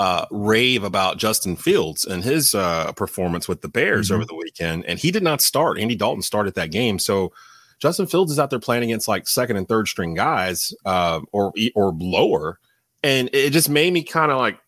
uh, 0.00 0.26
rave 0.30 0.82
about 0.84 1.18
Justin 1.18 1.56
Fields 1.56 2.04
and 2.04 2.24
his 2.24 2.54
uh, 2.54 2.92
performance 2.92 3.46
with 3.46 3.60
the 3.60 3.68
Bears 3.68 4.06
mm-hmm. 4.06 4.16
over 4.16 4.24
the 4.24 4.34
weekend, 4.34 4.84
and 4.86 4.98
he 4.98 5.10
did 5.10 5.22
not 5.22 5.40
start. 5.40 5.78
Andy 5.78 5.94
Dalton 5.94 6.22
started 6.22 6.54
that 6.54 6.70
game, 6.70 6.98
so 6.98 7.32
Justin 7.78 8.06
Fields 8.06 8.32
is 8.32 8.38
out 8.38 8.50
there 8.50 8.58
playing 8.58 8.84
against 8.84 9.08
like 9.08 9.28
second 9.28 9.56
and 9.56 9.68
third 9.68 9.88
string 9.88 10.14
guys, 10.14 10.74
uh, 10.84 11.20
or 11.32 11.52
or 11.74 11.92
lower, 11.98 12.58
and 13.02 13.30
it 13.32 13.50
just 13.50 13.68
made 13.68 13.92
me 13.92 14.02
kind 14.02 14.32
of 14.32 14.38
like 14.38 14.58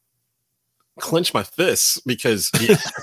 clench 0.99 1.35
my 1.35 1.43
fists 1.43 2.01
because 2.01 2.51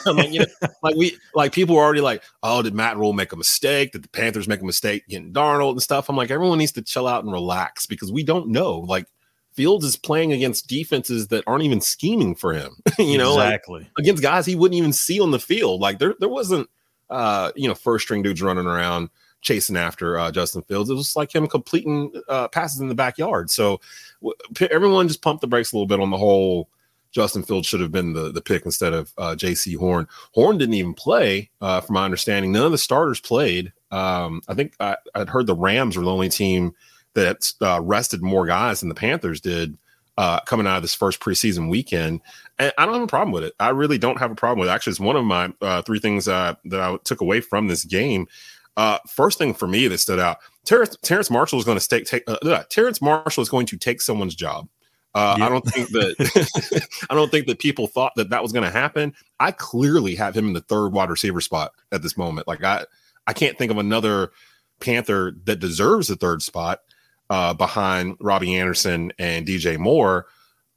I'm 0.06 0.18
like, 0.18 0.32
you 0.32 0.40
know, 0.40 0.68
like 0.82 0.96
we 0.96 1.18
like 1.36 1.54
people 1.54 1.76
were 1.76 1.84
already 1.84 2.02
like, 2.02 2.24
oh, 2.42 2.62
did 2.62 2.74
Matt 2.74 2.98
Rhule 2.98 3.14
make 3.14 3.32
a 3.32 3.38
mistake? 3.38 3.92
Did 3.92 4.04
the 4.04 4.10
Panthers 4.10 4.48
make 4.48 4.62
a 4.62 4.66
mistake 4.66 5.08
getting 5.08 5.34
Darnold 5.34 5.72
and 5.72 5.82
stuff? 5.82 6.10
I'm 6.10 6.18
like, 6.18 6.32
everyone 6.32 6.58
needs 6.58 6.72
to 6.74 6.82
chill 6.82 7.08
out 7.08 7.24
and 7.24 7.32
relax 7.32 7.86
because 7.86 8.12
we 8.12 8.24
don't 8.24 8.50
know. 8.50 8.80
Like 8.80 9.08
Fields 9.54 9.86
is 9.86 9.96
playing 9.96 10.34
against 10.34 10.68
defenses 10.68 11.28
that 11.30 11.44
aren't 11.48 11.64
even 11.64 11.82
scheming 11.82 12.36
for 12.36 12.54
him. 12.54 12.78
you 13.00 13.18
know, 13.18 13.34
exactly 13.34 13.82
like, 13.82 13.92
against 13.98 14.24
guys 14.24 14.46
he 14.46 14.56
wouldn't 14.56 14.78
even 14.78 14.94
see 14.94 15.20
on 15.20 15.32
the 15.32 15.40
field. 15.40 15.82
Like 15.82 16.00
there, 16.00 16.16
there 16.20 16.30
wasn't, 16.30 16.70
uh, 17.10 17.52
you 17.56 17.68
know, 17.68 17.76
first 17.76 18.06
string 18.06 18.22
dudes 18.22 18.42
running 18.42 18.66
around 18.66 19.10
chasing 19.42 19.78
after 19.78 20.18
uh, 20.18 20.32
Justin 20.32 20.64
Fields. 20.64 20.90
It 20.90 20.96
was 20.96 21.16
like 21.16 21.34
him 21.34 21.48
completing 21.48 22.12
uh, 22.28 22.48
passes 22.48 22.80
in 22.80 22.88
the 22.88 22.96
backyard. 22.96 23.52
So 23.52 23.80
w- 24.22 24.68
everyone 24.72 25.08
just 25.08 25.22
pumped 25.22 25.42
the 25.42 25.48
brakes 25.48 25.72
a 25.72 25.76
little 25.76 25.88
bit 25.88 26.00
on 26.00 26.10
the 26.10 26.18
whole. 26.18 26.70
Justin 27.12 27.44
Fields 27.44 27.68
should 27.68 27.82
have 27.82 27.92
been 27.92 28.14
the, 28.14 28.32
the 28.32 28.42
pick 28.42 28.66
instead 28.66 28.92
of 28.92 29.14
uh, 29.20 29.36
Jaycee 29.38 29.78
Horn. 29.78 30.08
Horn 30.32 30.58
didn't 30.58 30.74
even 30.74 30.96
play, 30.96 31.52
uh, 31.62 31.80
from 31.80 31.94
my 31.94 32.06
understanding. 32.06 32.52
None 32.52 32.66
of 32.66 32.72
the 32.72 32.78
starters 32.80 33.20
played. 33.20 33.72
Um, 33.92 34.42
I 34.48 34.56
think 34.56 34.74
I, 34.80 34.98
would 35.16 35.30
heard 35.30 35.46
the 35.46 35.56
Rams 35.56 35.96
were 35.96 36.04
the 36.04 36.12
only 36.12 36.30
team 36.30 36.74
that 37.16 37.52
uh, 37.62 37.82
rested 37.82 38.22
more 38.22 38.46
guys 38.46 38.80
than 38.80 38.90
the 38.90 38.96
Panthers 38.96 39.42
did 39.42 39.78
uh, 40.18 40.40
coming 40.42 40.68
out 40.68 40.78
of 40.78 40.82
this 40.82 40.94
first 40.94 41.20
preseason 41.20 41.70
weekend. 41.70 42.22
And 42.60 42.72
I 42.78 42.86
don't 42.86 42.94
have 42.96 43.04
a 43.04 43.08
problem 43.08 43.32
with 43.32 43.44
it. 43.44 43.54
I 43.60 43.70
really 43.70 43.98
don't 43.98 44.20
have 44.20 44.32
a 44.32 44.36
problem 44.36 44.60
with 44.60 44.70
it. 44.70 44.72
Actually, 44.72 44.92
it's 44.92 45.00
one 45.00 45.16
of 45.16 45.26
my 45.26 45.54
uh, 45.62 45.82
three 45.82 46.00
things 46.00 46.28
uh, 46.28 46.56
that 46.66 46.80
I 46.80 46.98
took 47.04 47.22
away 47.22 47.42
from 47.42 47.68
this 47.68 47.86
game. 47.86 48.28
Uh, 48.76 48.98
first 49.08 49.38
thing 49.38 49.54
for 49.54 49.68
me 49.68 49.88
that 49.88 50.00
stood 50.00 50.20
out: 50.20 50.38
Terrace, 50.66 50.98
Terrace 51.02 51.30
Marshall 51.30 51.60
is 51.60 51.66
going 51.66 51.78
to 51.78 51.88
take. 51.88 52.06
take 52.06 52.24
uh, 52.28 52.64
Terrace 52.70 53.02
Marshall 53.02 53.42
is 53.42 53.50
going 53.50 53.66
to 53.68 53.78
take 53.78 54.02
someone's 54.02 54.36
job. 54.36 54.68
Uh, 55.16 55.38
I 55.40 55.48
don't 55.48 55.64
think 55.66 55.90
that 55.90 56.88
I 57.10 57.14
don't 57.14 57.30
think 57.30 57.46
that 57.46 57.60
people 57.60 57.86
thought 57.86 58.14
that 58.16 58.32
that 58.32 58.42
was 58.42 58.52
going 58.52 58.66
to 58.66 58.72
happen. 58.72 59.14
I 59.40 59.52
clearly 59.52 60.16
have 60.16 60.36
him 60.36 60.48
in 60.48 60.54
the 60.54 60.62
third 60.62 60.90
wide 60.90 61.12
receiver 61.12 61.40
spot 61.40 61.72
at 61.92 62.02
this 62.02 62.18
moment. 62.18 62.48
Like 62.48 62.64
I, 62.64 62.86
I 63.28 63.34
can't 63.34 63.58
think 63.58 63.72
of 63.72 63.78
another 63.78 64.32
Panther 64.80 65.36
that 65.46 65.60
deserves 65.60 66.08
the 66.08 66.16
third 66.16 66.42
spot 66.42 66.80
uh, 67.34 67.52
behind 67.52 68.16
Robbie 68.20 68.56
Anderson 68.56 69.12
and 69.18 69.48
DJ 69.48 69.80
Moore. 69.80 70.28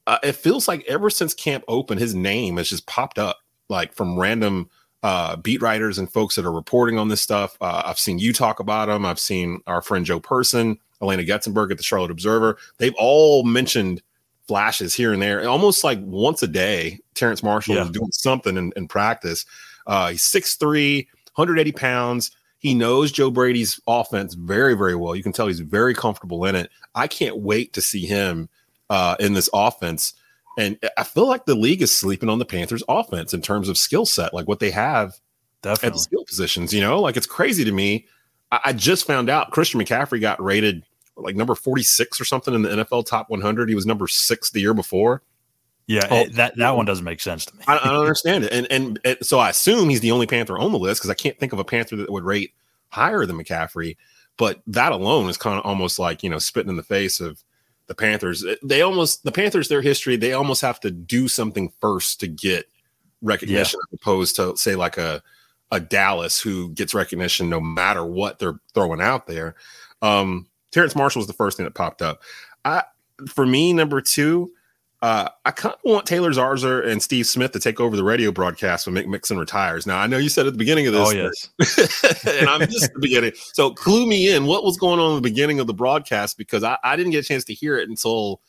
Uh, 0.07 0.17
it 0.23 0.31
feels 0.31 0.67
like 0.67 0.83
ever 0.87 1.11
since 1.11 1.35
camp 1.35 1.63
open, 1.67 1.99
his 1.99 2.15
name 2.15 2.57
has 2.57 2.67
just 2.67 2.87
popped 2.87 3.19
up 3.19 3.37
like 3.69 3.93
from 3.93 4.17
random 4.17 4.67
uh, 5.03 5.35
beat 5.35 5.61
writers 5.61 5.99
and 5.99 6.11
folks 6.11 6.35
that 6.35 6.45
are 6.45 6.51
reporting 6.51 6.97
on 6.97 7.09
this 7.09 7.21
stuff. 7.21 7.57
Uh, 7.61 7.83
I've 7.85 7.99
seen 7.99 8.17
you 8.17 8.33
talk 8.33 8.59
about 8.59 8.89
him. 8.89 9.05
I've 9.05 9.19
seen 9.19 9.61
our 9.67 9.83
friend 9.83 10.03
Joe 10.03 10.19
Person, 10.19 10.79
Alaina 10.99 11.21
Getzenberg 11.21 11.69
at 11.69 11.77
the 11.77 11.83
Charlotte 11.83 12.09
Observer. 12.09 12.57
They've 12.79 12.95
all 12.97 13.43
mentioned 13.43 14.01
flashes 14.47 14.95
here 14.95 15.13
and 15.13 15.21
there, 15.21 15.47
almost 15.47 15.83
like 15.83 15.99
once 16.01 16.41
a 16.41 16.47
day. 16.47 16.99
Terrace 17.13 17.43
Marshall 17.43 17.75
yeah. 17.75 17.83
is 17.83 17.91
doing 17.91 18.11
something 18.11 18.57
in, 18.57 18.73
in 18.75 18.87
practice. 18.87 19.45
Uh, 19.85 20.09
he's 20.09 20.23
6'3, 20.23 21.05
180 21.35 21.71
pounds. 21.73 22.31
He 22.59 22.73
knows 22.73 23.11
Joe 23.11 23.29
Brady's 23.29 23.79
offense 23.87 24.33
very, 24.33 24.73
very 24.73 24.95
well. 24.95 25.15
You 25.15 25.23
can 25.23 25.31
tell 25.31 25.47
he's 25.47 25.59
very 25.59 25.93
comfortable 25.93 26.45
in 26.45 26.55
it. 26.55 26.71
I 26.95 27.07
can't 27.07 27.37
wait 27.37 27.73
to 27.73 27.81
see 27.81 28.05
him 28.05 28.49
uh, 28.89 29.15
in 29.19 29.33
this 29.33 29.49
offense. 29.53 30.13
And 30.57 30.79
I 30.97 31.03
feel 31.03 31.27
like 31.27 31.45
the 31.45 31.55
league 31.55 31.83
is 31.83 31.95
sleeping 31.95 32.29
on 32.29 32.39
the 32.39 32.45
Panthers' 32.45 32.83
offense 32.89 33.33
in 33.33 33.41
terms 33.41 33.69
of 33.69 33.77
skill 33.77 34.07
set, 34.07 34.33
like 34.33 34.47
what 34.47 34.59
they 34.59 34.71
have 34.71 35.13
definitely. 35.61 35.87
at 35.87 35.93
the 35.93 35.99
skill 35.99 36.25
positions. 36.25 36.73
You 36.73 36.81
know, 36.81 36.99
like 36.99 37.15
it's 37.15 37.27
crazy 37.27 37.63
to 37.63 37.71
me. 37.71 38.07
I, 38.51 38.59
I 38.65 38.73
just 38.73 39.05
found 39.05 39.29
out 39.29 39.51
Christian 39.51 39.79
McCaffrey 39.79 40.19
got 40.19 40.41
rated 40.41 40.83
like 41.15 41.35
number 41.35 41.53
46 41.53 42.19
or 42.19 42.25
something 42.25 42.53
in 42.53 42.63
the 42.63 42.69
NFL 42.69 43.05
top 43.05 43.29
100. 43.29 43.69
He 43.69 43.75
was 43.75 43.85
number 43.85 44.07
six 44.07 44.49
the 44.49 44.61
year 44.61 44.73
before. 44.73 45.21
Yeah, 45.87 46.05
Oh. 46.11 46.21
it- 46.21 46.35
that 46.35 46.55
that 46.57 46.75
one 46.75 46.85
doesn't 46.85 47.05
make 47.05 47.21
sense 47.21 47.45
to 47.45 47.55
me. 47.55 47.63
I, 47.67 47.77
I 47.77 47.85
don't 47.85 48.01
understand 48.01 48.43
it. 48.43 48.51
And, 48.51 48.67
and 48.69 48.99
and 49.05 49.17
so 49.21 49.39
I 49.39 49.49
assume 49.49 49.89
he's 49.89 50.01
the 50.01 50.11
only 50.11 50.27
Panther 50.27 50.57
on 50.57 50.71
the 50.71 50.77
list 50.79 50.99
because 51.01 51.09
I 51.09 51.13
can't 51.15 51.39
think 51.39 51.53
of 51.53 51.59
a 51.59 51.63
Panther 51.63 51.95
that 51.95 52.11
would 52.11 52.23
rate 52.25 52.53
higher 52.89 53.25
than 53.25 53.37
McCaffrey. 53.37 53.95
But 54.37 54.61
that 54.67 54.91
alone 54.91 55.29
is 55.29 55.37
kind 55.37 55.57
of 55.57 55.65
almost 55.65 55.97
like 55.97 56.23
you 56.23 56.29
know 56.29 56.39
spitting 56.39 56.69
in 56.69 56.75
the 56.77 56.83
face 56.83 57.19
of 57.21 57.41
the 57.87 57.95
Panthers. 57.95 58.43
They 58.63 58.81
almost 58.81 59.23
the 59.23 59.31
Panthers, 59.31 59.69
their 59.69 59.81
history, 59.81 60.17
they 60.17 60.33
almost 60.33 60.61
have 60.61 60.79
to 60.81 60.91
do 60.91 61.27
something 61.29 61.71
first 61.79 62.19
to 62.19 62.27
get 62.27 62.65
recognition, 63.21 63.79
as 63.91 63.99
opposed 63.99 64.35
to 64.35 64.55
say 64.57 64.75
like 64.75 64.97
a 64.97 65.23
a 65.71 65.79
Dallas 65.79 66.39
who 66.39 66.69
gets 66.69 66.93
recognition 66.93 67.49
no 67.49 67.59
matter 67.59 68.05
what 68.05 68.39
they're 68.39 68.59
throwing 68.73 69.01
out 69.01 69.25
there. 69.27 69.55
Um, 70.01 70.47
Terrace 70.71 70.95
Marshall 70.95 71.19
was 71.21 71.27
the 71.27 71.33
first 71.33 71.57
thing 71.57 71.63
that 71.65 71.73
popped 71.75 72.01
up. 72.01 72.21
I 72.65 72.83
for 73.29 73.45
me, 73.45 73.73
number 73.73 74.01
two, 74.01 74.51
uh, 75.01 75.29
I 75.45 75.51
kind 75.51 75.75
of 75.75 75.79
want 75.83 76.07
Taylor 76.07 76.31
Zarzour 76.31 76.85
and 76.85 77.03
Steve 77.03 77.27
Smith 77.27 77.51
to 77.51 77.59
take 77.59 77.79
over 77.79 77.95
the 77.95 78.03
radio 78.03 78.31
broadcast 78.31 78.87
when 78.87 78.95
Mick 78.95 79.07
Mixon 79.07 79.37
retires. 79.37 79.85
Now, 79.85 79.99
I 79.99 80.07
know 80.07 80.17
you 80.17 80.29
said 80.29 80.47
at 80.47 80.53
the 80.53 80.57
beginning 80.57 80.87
of 80.87 80.93
this, 80.93 81.07
Oh 81.07 81.11
yes. 81.11 82.25
and 82.39 82.49
I'm 82.49 82.61
just 82.61 82.91
the 82.93 82.99
beginning. 82.99 83.33
So, 83.53 83.71
clue 83.71 84.07
me 84.07 84.33
in. 84.33 84.47
What 84.47 84.63
was 84.63 84.77
going 84.77 84.99
on 84.99 85.11
in 85.11 85.15
the 85.15 85.29
beginning 85.29 85.59
of 85.59 85.67
the 85.67 85.73
broadcast? 85.73 86.37
Because 86.37 86.63
I, 86.63 86.77
I 86.83 86.95
didn't 86.95 87.11
get 87.11 87.25
a 87.25 87.27
chance 87.27 87.43
to 87.45 87.53
hear 87.53 87.77
it 87.77 87.89
until 87.89 88.41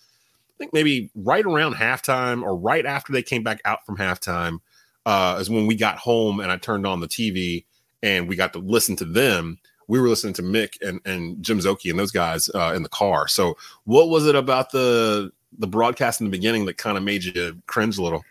I 0.55 0.57
think 0.59 0.73
maybe 0.73 1.11
right 1.15 1.45
around 1.45 1.75
halftime 1.75 2.43
or 2.43 2.57
right 2.57 2.87
after 2.87 3.13
they 3.13 3.23
came 3.23 3.43
back 3.43 3.61
out 3.67 3.85
from 3.85 3.99
halftime, 3.99 4.61
uh, 5.05 5.37
is 5.39 5.51
when 5.51 5.67
we 5.67 5.75
got 5.75 5.99
home 5.99 6.41
and 6.41 6.51
I 6.51 6.57
turned 6.57 6.87
on 6.87 7.01
the 7.01 7.09
TV 7.09 7.67
and 8.03 8.27
we 8.27 8.37
got 8.37 8.55
to 8.55 8.59
listen 8.59 8.97
to 8.97 9.05
them. 9.05 9.59
We 9.87 10.01
were 10.01 10.09
listening 10.09 10.35
to 10.35 10.43
Mick 10.43 10.81
and, 10.81 11.01
and 11.05 11.43
Jim 11.43 11.59
Szoke 11.59 11.89
and 11.91 11.99
those 11.99 12.11
guys 12.11 12.51
uh, 12.55 12.73
in 12.75 12.83
the 12.83 12.89
car. 12.89 13.29
So, 13.29 13.57
what 13.85 14.09
was 14.09 14.27
it 14.27 14.35
about 14.35 14.71
the 14.71 15.31
the 15.57 15.67
broadcast 15.67 16.21
in 16.21 16.27
the 16.27 16.31
beginning 16.31 16.67
that 16.67 16.77
kind 16.79 16.97
of 16.97 17.03
made 17.05 17.25
you 17.25 17.61
cringe 17.67 17.99
a 17.99 18.03
little? 18.03 18.25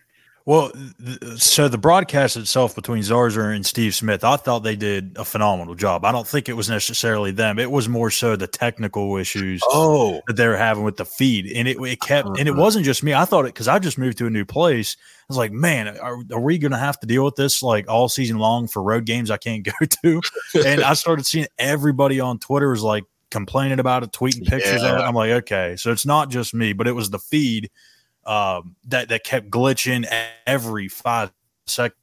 Well, 0.46 0.72
th- 1.06 1.42
so 1.42 1.68
the 1.68 1.78
broadcast 1.78 2.38
itself 2.38 2.74
between 2.74 3.04
Zarzour 3.04 3.54
and 3.54 3.66
Steve 3.66 3.94
Smith, 3.94 4.24
I 4.24 4.38
thought 4.38 4.60
they 4.60 4.78
did 4.78 5.18
a 5.18 5.26
phenomenal 5.26 5.76
job. 5.76 6.06
I 6.06 6.14
don't 6.14 6.26
think 6.26 6.48
it 6.48 6.54
was 6.54 6.70
necessarily 6.70 7.32
them. 7.32 7.60
It 7.60 7.70
was 7.70 7.90
more 7.90 8.10
so 8.10 8.38
the 8.38 8.48
technical 8.48 9.18
issues 9.18 9.62
Oh, 9.66 10.22
that 10.28 10.38
they 10.38 10.48
were 10.48 10.56
having 10.56 10.86
with 10.86 10.96
the 10.96 11.04
feed, 11.04 11.52
and 11.54 11.68
it, 11.68 11.76
it 11.82 12.00
kept. 12.00 12.30
And 12.30 12.48
it 12.48 12.52
Uh-huh. 12.52 12.62
wasn't 12.62 12.86
just 12.86 13.04
me. 13.04 13.14
I 13.14 13.26
thought 13.26 13.44
it 13.44 13.54
because 13.56 13.68
I 13.68 13.78
just 13.80 13.98
moved 13.98 14.20
to 14.20 14.26
a 14.28 14.30
new 14.30 14.46
place. 14.46 14.96
I 15.00 15.26
was 15.28 15.38
like, 15.38 15.52
man, 15.52 15.90
are, 16.00 16.20
are 16.32 16.40
we 16.40 16.58
going 16.58 16.72
to 16.72 16.78
have 16.78 16.98
to 17.02 17.08
deal 17.08 17.26
with 17.26 17.36
this 17.36 17.62
like 17.62 17.90
all 17.90 18.08
season 18.08 18.38
long 18.38 18.70
for 18.70 18.82
road 18.82 19.04
games 19.04 19.30
I 19.30 19.36
can't 19.36 19.66
go 19.80 19.86
to? 20.04 20.22
and 20.66 20.82
I 20.82 20.94
started 20.94 21.26
seeing 21.26 21.48
everybody 21.58 22.22
on 22.22 22.40
Twitter 22.40 22.70
was 22.70 22.84
like 22.84 23.04
complaining 23.32 23.80
about 23.80 24.04
it, 24.04 24.12
tweeting 24.12 24.46
pictures 24.48 24.84
of 24.84 24.98
it. 24.98 25.02
I'm 25.02 25.16
like, 25.16 25.32
okay, 25.32 25.76
so 25.78 25.92
it's 25.92 26.06
not 26.06 26.30
just 26.30 26.54
me, 26.54 26.74
but 26.74 26.88
it 26.88 26.94
was 26.94 27.10
the 27.10 27.20
feed 27.20 27.70
um, 28.26 28.76
that 28.86 29.10
that 29.10 29.24
kept 29.24 29.50
glitching 29.50 30.08
every 30.46 30.88
five 30.88 31.32
seconds. 31.66 31.98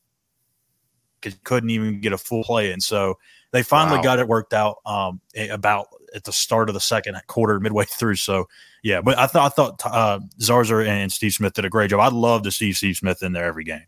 Couldn't 1.44 1.70
even 1.70 2.00
get 2.00 2.12
a 2.12 2.18
full 2.18 2.44
play, 2.44 2.70
and 2.72 2.82
so 2.82 3.18
they 3.50 3.62
finally 3.62 3.96
Wow. 3.98 4.02
got 4.02 4.18
it 4.18 4.28
worked 4.28 4.52
out 4.52 4.76
um, 4.84 5.20
about 5.50 5.86
at 6.14 6.24
the 6.24 6.32
start 6.32 6.68
of 6.68 6.74
the 6.74 6.80
second 6.80 7.18
quarter, 7.28 7.58
midway 7.60 7.84
through. 7.86 8.16
So 8.16 8.46
yeah, 8.82 9.00
but 9.00 9.18
I 9.18 9.26
thought 9.26 9.46
I 9.46 9.48
thought 9.54 9.82
uh, 9.86 10.20
Zarzour 10.38 10.86
and 10.86 11.10
Steve 11.10 11.32
Smith 11.32 11.54
did 11.54 11.64
a 11.64 11.70
great 11.70 11.88
job. 11.88 12.00
I'd 12.00 12.12
love 12.12 12.42
to 12.42 12.50
see 12.50 12.74
Steve 12.74 12.96
Smith 12.96 13.22
in 13.22 13.32
there 13.32 13.44
every 13.46 13.64
game. 13.64 13.86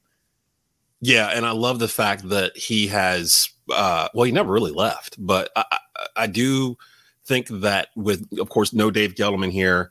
Yeah, 1.03 1.27
and 1.29 1.45
I 1.45 1.51
love 1.51 1.79
the 1.79 1.89
fact 1.89 2.27
that 2.31 2.57
he 2.57 2.87
has. 2.87 3.51
Uh, 3.71 4.09
well, 4.15 4.25
he 4.25 4.33
never 4.33 4.51
really 4.53 4.73
left, 4.73 5.17
but 5.19 5.51
I, 5.57 5.65
I, 5.71 5.79
I 6.17 6.27
do 6.27 6.79
think 7.27 7.49
that 7.49 7.89
with, 7.97 8.27
of 8.39 8.49
course, 8.49 8.73
no 8.73 8.91
Dave 8.91 9.15
Gettleman 9.15 9.51
here, 9.51 9.91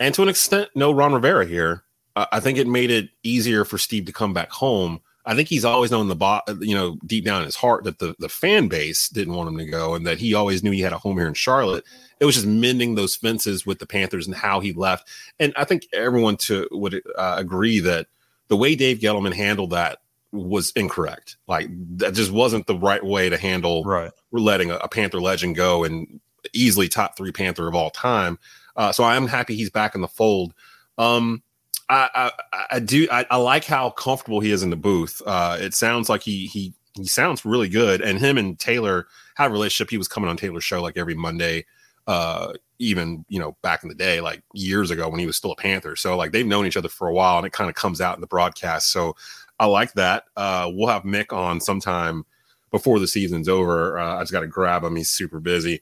and 0.00 0.14
to 0.14 0.22
an 0.22 0.28
extent, 0.28 0.70
no 0.74 0.92
Ron 0.92 1.12
Rivera 1.14 1.46
here. 1.46 1.82
Uh, 2.14 2.26
I 2.32 2.40
think 2.40 2.58
it 2.58 2.66
made 2.66 2.90
it 2.90 3.10
easier 3.22 3.64
for 3.64 3.78
Steve 3.78 4.06
to 4.06 4.12
come 4.12 4.32
back 4.32 4.50
home. 4.50 5.00
I 5.26 5.34
think 5.34 5.48
he's 5.48 5.64
always 5.64 5.90
known 5.90 6.06
the 6.08 6.14
bot, 6.14 6.44
you 6.60 6.74
know, 6.74 6.96
deep 7.04 7.24
down 7.24 7.40
in 7.40 7.46
his 7.46 7.56
heart 7.56 7.84
that 7.84 7.98
the 7.98 8.14
the 8.20 8.28
fan 8.28 8.68
base 8.68 9.08
didn't 9.08 9.34
want 9.34 9.48
him 9.48 9.58
to 9.58 9.66
go, 9.66 9.94
and 9.94 10.06
that 10.06 10.18
he 10.18 10.34
always 10.34 10.62
knew 10.62 10.70
he 10.70 10.80
had 10.80 10.92
a 10.92 10.98
home 10.98 11.18
here 11.18 11.26
in 11.26 11.34
Charlotte. 11.34 11.84
It 12.20 12.24
was 12.24 12.36
just 12.36 12.46
mending 12.46 12.94
those 12.94 13.16
fences 13.16 13.66
with 13.66 13.78
the 13.78 13.86
Panthers 13.86 14.26
and 14.26 14.36
how 14.36 14.60
he 14.60 14.72
left. 14.72 15.08
And 15.40 15.52
I 15.56 15.64
think 15.64 15.86
everyone 15.92 16.36
to 16.38 16.68
would 16.70 17.02
uh, 17.18 17.34
agree 17.36 17.80
that 17.80 18.06
the 18.48 18.56
way 18.56 18.76
Dave 18.76 19.00
Gettleman 19.00 19.34
handled 19.34 19.70
that 19.70 19.98
was 20.32 20.70
incorrect. 20.76 21.36
Like 21.48 21.68
that 21.98 22.14
just 22.14 22.30
wasn't 22.30 22.66
the 22.66 22.76
right 22.78 23.04
way 23.04 23.28
to 23.28 23.36
handle 23.36 23.82
Right. 23.84 24.12
letting 24.32 24.70
a, 24.70 24.76
a 24.76 24.88
Panther 24.88 25.20
legend 25.20 25.56
go 25.56 25.84
and 25.84 26.20
easily 26.52 26.88
top 26.88 27.16
three 27.16 27.32
Panther 27.32 27.68
of 27.68 27.74
all 27.74 27.90
time. 27.90 28.38
Uh, 28.76 28.92
so 28.92 29.04
I 29.04 29.16
am 29.16 29.26
happy 29.26 29.56
he's 29.56 29.70
back 29.70 29.94
in 29.94 30.00
the 30.00 30.08
fold. 30.08 30.54
Um, 30.98 31.42
I, 31.88 32.30
I, 32.52 32.64
I 32.72 32.80
do 32.80 33.06
I, 33.10 33.24
I 33.30 33.36
like 33.36 33.64
how 33.64 33.90
comfortable 33.90 34.40
he 34.40 34.50
is 34.50 34.62
in 34.62 34.70
the 34.70 34.76
booth. 34.76 35.22
Uh, 35.24 35.56
it 35.60 35.74
sounds 35.74 36.08
like 36.08 36.22
he 36.22 36.46
he 36.46 36.74
he 36.94 37.06
sounds 37.06 37.44
really 37.44 37.68
good, 37.68 38.00
and 38.00 38.18
him 38.18 38.38
and 38.38 38.58
Taylor 38.58 39.06
have 39.36 39.50
a 39.50 39.54
relationship. 39.54 39.90
He 39.90 39.98
was 39.98 40.08
coming 40.08 40.28
on 40.28 40.36
Taylor's 40.36 40.64
show 40.64 40.82
like 40.82 40.96
every 40.96 41.14
Monday, 41.14 41.64
uh, 42.06 42.54
even 42.78 43.24
you 43.28 43.38
know 43.38 43.56
back 43.62 43.82
in 43.82 43.88
the 43.88 43.94
day, 43.94 44.20
like 44.20 44.42
years 44.52 44.90
ago 44.90 45.08
when 45.08 45.20
he 45.20 45.26
was 45.26 45.36
still 45.36 45.52
a 45.52 45.56
Panther. 45.56 45.94
So 45.94 46.16
like 46.16 46.32
they've 46.32 46.46
known 46.46 46.66
each 46.66 46.76
other 46.76 46.88
for 46.88 47.08
a 47.08 47.12
while, 47.12 47.38
and 47.38 47.46
it 47.46 47.52
kind 47.52 47.70
of 47.70 47.76
comes 47.76 48.00
out 48.00 48.16
in 48.16 48.20
the 48.20 48.26
broadcast. 48.26 48.90
So 48.90 49.14
I 49.60 49.66
like 49.66 49.92
that. 49.94 50.24
Uh, 50.36 50.70
we'll 50.72 50.88
have 50.88 51.02
Mick 51.02 51.32
on 51.32 51.60
sometime 51.60 52.24
before 52.70 52.98
the 52.98 53.06
season's 53.06 53.48
over. 53.48 53.98
Uh, 53.98 54.16
I 54.16 54.20
just 54.20 54.32
got 54.32 54.40
to 54.40 54.46
grab 54.46 54.82
him. 54.82 54.96
He's 54.96 55.10
super 55.10 55.40
busy. 55.40 55.80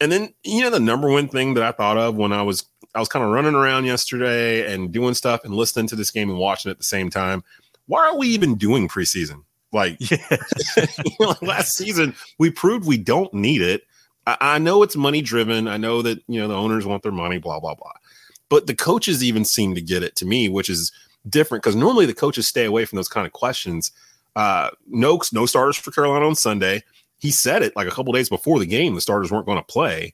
And 0.00 0.10
then 0.10 0.34
you 0.42 0.62
know 0.62 0.70
the 0.70 0.80
number 0.80 1.08
one 1.08 1.28
thing 1.28 1.54
that 1.54 1.62
I 1.62 1.72
thought 1.72 1.96
of 1.96 2.16
when 2.16 2.32
I 2.32 2.42
was 2.42 2.66
I 2.94 3.00
was 3.00 3.08
kind 3.08 3.24
of 3.24 3.30
running 3.30 3.54
around 3.54 3.84
yesterday 3.84 4.72
and 4.72 4.92
doing 4.92 5.14
stuff 5.14 5.44
and 5.44 5.54
listening 5.54 5.86
to 5.88 5.96
this 5.96 6.10
game 6.10 6.30
and 6.30 6.38
watching 6.38 6.70
it 6.70 6.72
at 6.72 6.78
the 6.78 6.84
same 6.84 7.10
time. 7.10 7.42
Why 7.86 8.06
are 8.06 8.16
we 8.16 8.28
even 8.28 8.54
doing 8.54 8.88
preseason? 8.88 9.42
Like, 9.72 9.96
Yeah. 9.98 10.36
you 11.04 11.16
know, 11.20 11.34
last 11.42 11.76
season, 11.76 12.14
we 12.38 12.50
proved 12.50 12.86
we 12.86 12.96
don't 12.96 13.32
need 13.34 13.60
it. 13.60 13.82
I, 14.26 14.36
I 14.40 14.58
know 14.58 14.82
it's 14.82 14.96
money 14.96 15.20
driven. 15.20 15.68
I 15.68 15.76
know 15.76 16.02
that 16.02 16.22
you 16.28 16.40
know 16.40 16.48
the 16.48 16.54
owners 16.56 16.86
want 16.86 17.02
their 17.02 17.12
money, 17.12 17.38
blah 17.38 17.60
blah 17.60 17.74
blah. 17.74 17.92
But 18.48 18.66
the 18.66 18.74
coaches 18.74 19.24
even 19.24 19.44
seem 19.44 19.74
to 19.74 19.80
get 19.80 20.02
it 20.02 20.16
to 20.16 20.26
me, 20.26 20.48
which 20.48 20.68
is 20.68 20.92
different 21.28 21.62
because 21.62 21.76
normally 21.76 22.06
the 22.06 22.14
coaches 22.14 22.46
stay 22.46 22.64
away 22.64 22.84
from 22.84 22.96
those 22.96 23.08
kind 23.08 23.26
of 23.26 23.32
questions. 23.32 23.90
Uh, 24.36 24.70
no, 24.86 25.20
no 25.32 25.46
starters 25.46 25.76
for 25.76 25.90
Carolina 25.90 26.26
on 26.26 26.34
Sunday. 26.34 26.82
He 27.24 27.30
said 27.30 27.62
it 27.62 27.74
like 27.74 27.88
a 27.88 27.90
couple 27.90 28.12
days 28.12 28.28
before 28.28 28.58
the 28.58 28.66
game. 28.66 28.94
The 28.94 29.00
starters 29.00 29.32
weren't 29.32 29.46
going 29.46 29.56
to 29.56 29.64
play. 29.64 30.12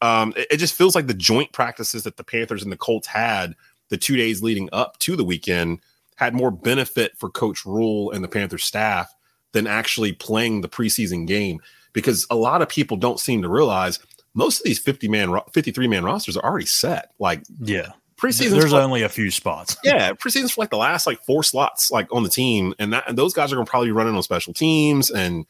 Um, 0.00 0.32
it, 0.36 0.46
it 0.52 0.56
just 0.58 0.74
feels 0.74 0.94
like 0.94 1.08
the 1.08 1.12
joint 1.14 1.50
practices 1.50 2.04
that 2.04 2.16
the 2.16 2.22
Panthers 2.22 2.62
and 2.62 2.70
the 2.70 2.76
Colts 2.76 3.08
had 3.08 3.56
the 3.88 3.96
two 3.96 4.14
days 4.14 4.44
leading 4.44 4.68
up 4.72 4.96
to 5.00 5.16
the 5.16 5.24
weekend 5.24 5.80
had 6.14 6.34
more 6.34 6.52
benefit 6.52 7.18
for 7.18 7.30
Coach 7.30 7.66
Rhule 7.66 8.12
and 8.12 8.22
the 8.22 8.28
Panthers 8.28 8.62
staff 8.62 9.12
than 9.50 9.66
actually 9.66 10.12
playing 10.12 10.60
the 10.60 10.68
preseason 10.68 11.26
game 11.26 11.60
because 11.94 12.28
a 12.30 12.36
lot 12.36 12.62
of 12.62 12.68
people 12.68 12.96
don't 12.96 13.18
seem 13.18 13.42
to 13.42 13.48
realize 13.48 13.98
most 14.32 14.60
of 14.60 14.64
these 14.64 14.78
50 14.78 15.08
man, 15.08 15.36
53 15.52 15.88
man 15.88 16.04
rosters 16.04 16.36
are 16.36 16.44
already 16.44 16.66
set. 16.66 17.10
Like 17.18 17.42
Yeah. 17.58 17.88
preseason, 18.20 18.50
There's 18.50 18.72
only 18.72 19.02
a 19.02 19.08
few 19.08 19.32
spots. 19.32 19.76
yeah, 19.84 20.12
preseason's 20.12 20.52
for 20.52 20.60
like 20.60 20.70
the 20.70 20.76
last 20.76 21.08
like 21.08 21.20
four 21.24 21.42
slots 21.42 21.90
like 21.90 22.06
on 22.14 22.22
the 22.22 22.28
team, 22.30 22.72
and 22.78 22.92
that 22.92 23.08
and 23.08 23.18
those 23.18 23.34
guys 23.34 23.50
are 23.52 23.56
going 23.56 23.66
to 23.66 23.70
probably 23.70 23.88
be 23.88 23.92
running 23.92 24.14
on 24.14 24.22
special 24.22 24.54
teams 24.54 25.10
and 25.10 25.44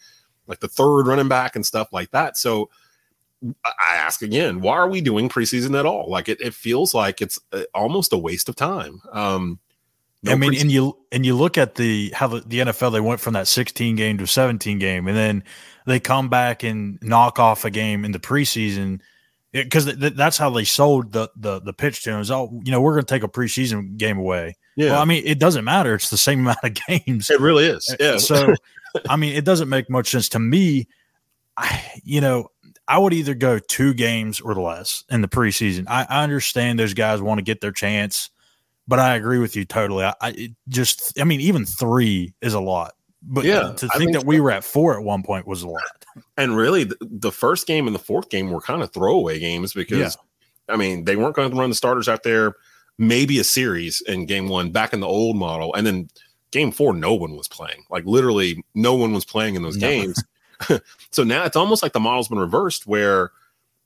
like 0.46 0.60
the 0.60 0.68
third 0.68 1.06
running 1.06 1.28
back 1.28 1.56
and 1.56 1.64
stuff 1.64 1.92
like 1.92 2.10
that. 2.10 2.36
So 2.36 2.68
I 3.64 3.96
ask 3.96 4.22
again, 4.22 4.60
why 4.60 4.74
are 4.76 4.88
we 4.88 5.00
doing 5.00 5.28
preseason 5.28 5.78
at 5.78 5.86
all? 5.86 6.08
Like 6.08 6.28
it, 6.28 6.40
it 6.40 6.54
feels 6.54 6.94
like 6.94 7.20
it's 7.20 7.38
uh, 7.52 7.62
almost 7.74 8.12
a 8.12 8.18
waste 8.18 8.48
of 8.48 8.56
time. 8.56 9.00
Um, 9.12 9.58
no 10.22 10.32
I 10.32 10.34
mean, 10.36 10.52
preseason- 10.52 10.60
and 10.62 10.70
you 10.70 10.98
and 11.10 11.26
you 11.26 11.34
look 11.36 11.58
at 11.58 11.74
the 11.74 12.10
how 12.14 12.28
the, 12.28 12.40
the 12.40 12.58
NFL 12.60 12.92
they 12.92 13.00
went 13.00 13.18
from 13.20 13.34
that 13.34 13.48
16 13.48 13.96
game 13.96 14.18
to 14.18 14.26
17 14.26 14.78
game, 14.78 15.08
and 15.08 15.16
then 15.16 15.42
they 15.86 15.98
come 15.98 16.28
back 16.28 16.62
and 16.62 16.98
knock 17.02 17.40
off 17.40 17.64
a 17.64 17.70
game 17.70 18.04
in 18.04 18.12
the 18.12 18.20
preseason 18.20 19.00
because 19.52 19.84
th- 19.86 19.98
th- 19.98 20.14
that's 20.14 20.38
how 20.38 20.48
they 20.50 20.62
sold 20.64 21.10
the 21.12 21.28
the 21.34 21.60
the 21.60 21.72
pitch 21.72 22.04
to 22.04 22.16
us. 22.16 22.30
Oh, 22.30 22.60
you 22.64 22.70
know, 22.70 22.80
we're 22.80 22.92
going 22.94 23.04
to 23.04 23.12
take 23.12 23.24
a 23.24 23.28
preseason 23.28 23.96
game 23.96 24.16
away. 24.18 24.56
yeah, 24.76 24.92
Well, 24.92 25.02
I 25.02 25.04
mean, 25.04 25.24
it 25.26 25.40
doesn't 25.40 25.64
matter; 25.64 25.94
it's 25.96 26.10
the 26.10 26.16
same 26.16 26.40
amount 26.46 26.58
of 26.62 26.74
games. 26.86 27.28
it 27.28 27.40
really 27.40 27.64
is. 27.64 27.92
Yeah, 27.98 28.18
So, 28.18 28.54
I 29.08 29.16
mean, 29.16 29.34
it 29.34 29.44
doesn't 29.44 29.68
make 29.68 29.88
much 29.90 30.10
sense 30.10 30.28
to 30.30 30.38
me. 30.38 30.88
I, 31.56 31.82
you 32.02 32.20
know, 32.20 32.48
I 32.88 32.98
would 32.98 33.12
either 33.12 33.34
go 33.34 33.58
two 33.58 33.94
games 33.94 34.40
or 34.40 34.54
less 34.54 35.04
in 35.10 35.22
the 35.22 35.28
preseason. 35.28 35.84
I, 35.88 36.06
I 36.08 36.22
understand 36.22 36.78
those 36.78 36.94
guys 36.94 37.22
want 37.22 37.38
to 37.38 37.42
get 37.42 37.60
their 37.60 37.72
chance, 37.72 38.30
but 38.88 38.98
I 38.98 39.16
agree 39.16 39.38
with 39.38 39.56
you 39.56 39.64
totally. 39.64 40.04
I, 40.04 40.14
I 40.20 40.54
just, 40.68 41.18
I 41.20 41.24
mean, 41.24 41.40
even 41.40 41.64
three 41.64 42.34
is 42.40 42.54
a 42.54 42.60
lot. 42.60 42.94
But 43.22 43.44
Yeah, 43.44 43.72
to 43.72 43.88
think 43.88 43.92
think 43.92 44.12
that 44.14 44.26
we 44.26 44.40
were 44.40 44.50
at 44.50 44.64
four 44.64 44.98
at 44.98 45.04
one 45.04 45.22
point 45.22 45.46
was 45.46 45.62
a 45.62 45.68
lot. 45.68 45.82
and 46.36 46.56
really 46.56 46.84
the, 46.84 46.96
the 47.00 47.32
first 47.32 47.66
game 47.66 47.86
and 47.86 47.94
the 47.94 48.00
fourth 48.00 48.28
game 48.30 48.50
were 48.50 48.60
kind 48.60 48.82
of 48.82 48.92
throwaway 48.92 49.38
games 49.38 49.72
because 49.72 50.16
I 50.68 50.76
mean 50.76 51.04
they 51.04 51.16
weren't 51.16 51.36
going 51.36 51.50
to 51.50 51.56
run 51.56 51.70
the 51.70 51.76
starters 51.76 52.08
out 52.08 52.24
there 52.24 52.54
maybe 52.98 53.38
a 53.38 53.44
series 53.44 54.00
in 54.02 54.26
game 54.26 54.48
one 54.48 54.70
back 54.70 54.92
in 54.92 55.00
the 55.00 55.06
old 55.06 55.36
model 55.36 55.72
and 55.74 55.86
then 55.86 56.08
game 56.52 56.70
four, 56.70 56.92
no 56.94 57.14
one 57.14 57.36
was 57.36 57.48
playing. 57.48 57.84
Like 57.90 58.04
literally, 58.04 58.64
no 58.74 58.94
one 58.94 59.12
was 59.12 59.24
playing 59.24 59.56
in 59.56 59.62
those 59.62 59.76
no. 59.76 59.88
games. 59.88 60.22
so 61.10 61.24
now 61.24 61.44
it's 61.44 61.56
almost 61.56 61.82
like 61.82 61.92
the 61.92 62.00
model's 62.00 62.28
been 62.28 62.38
reversed 62.38 62.86
where 62.86 63.32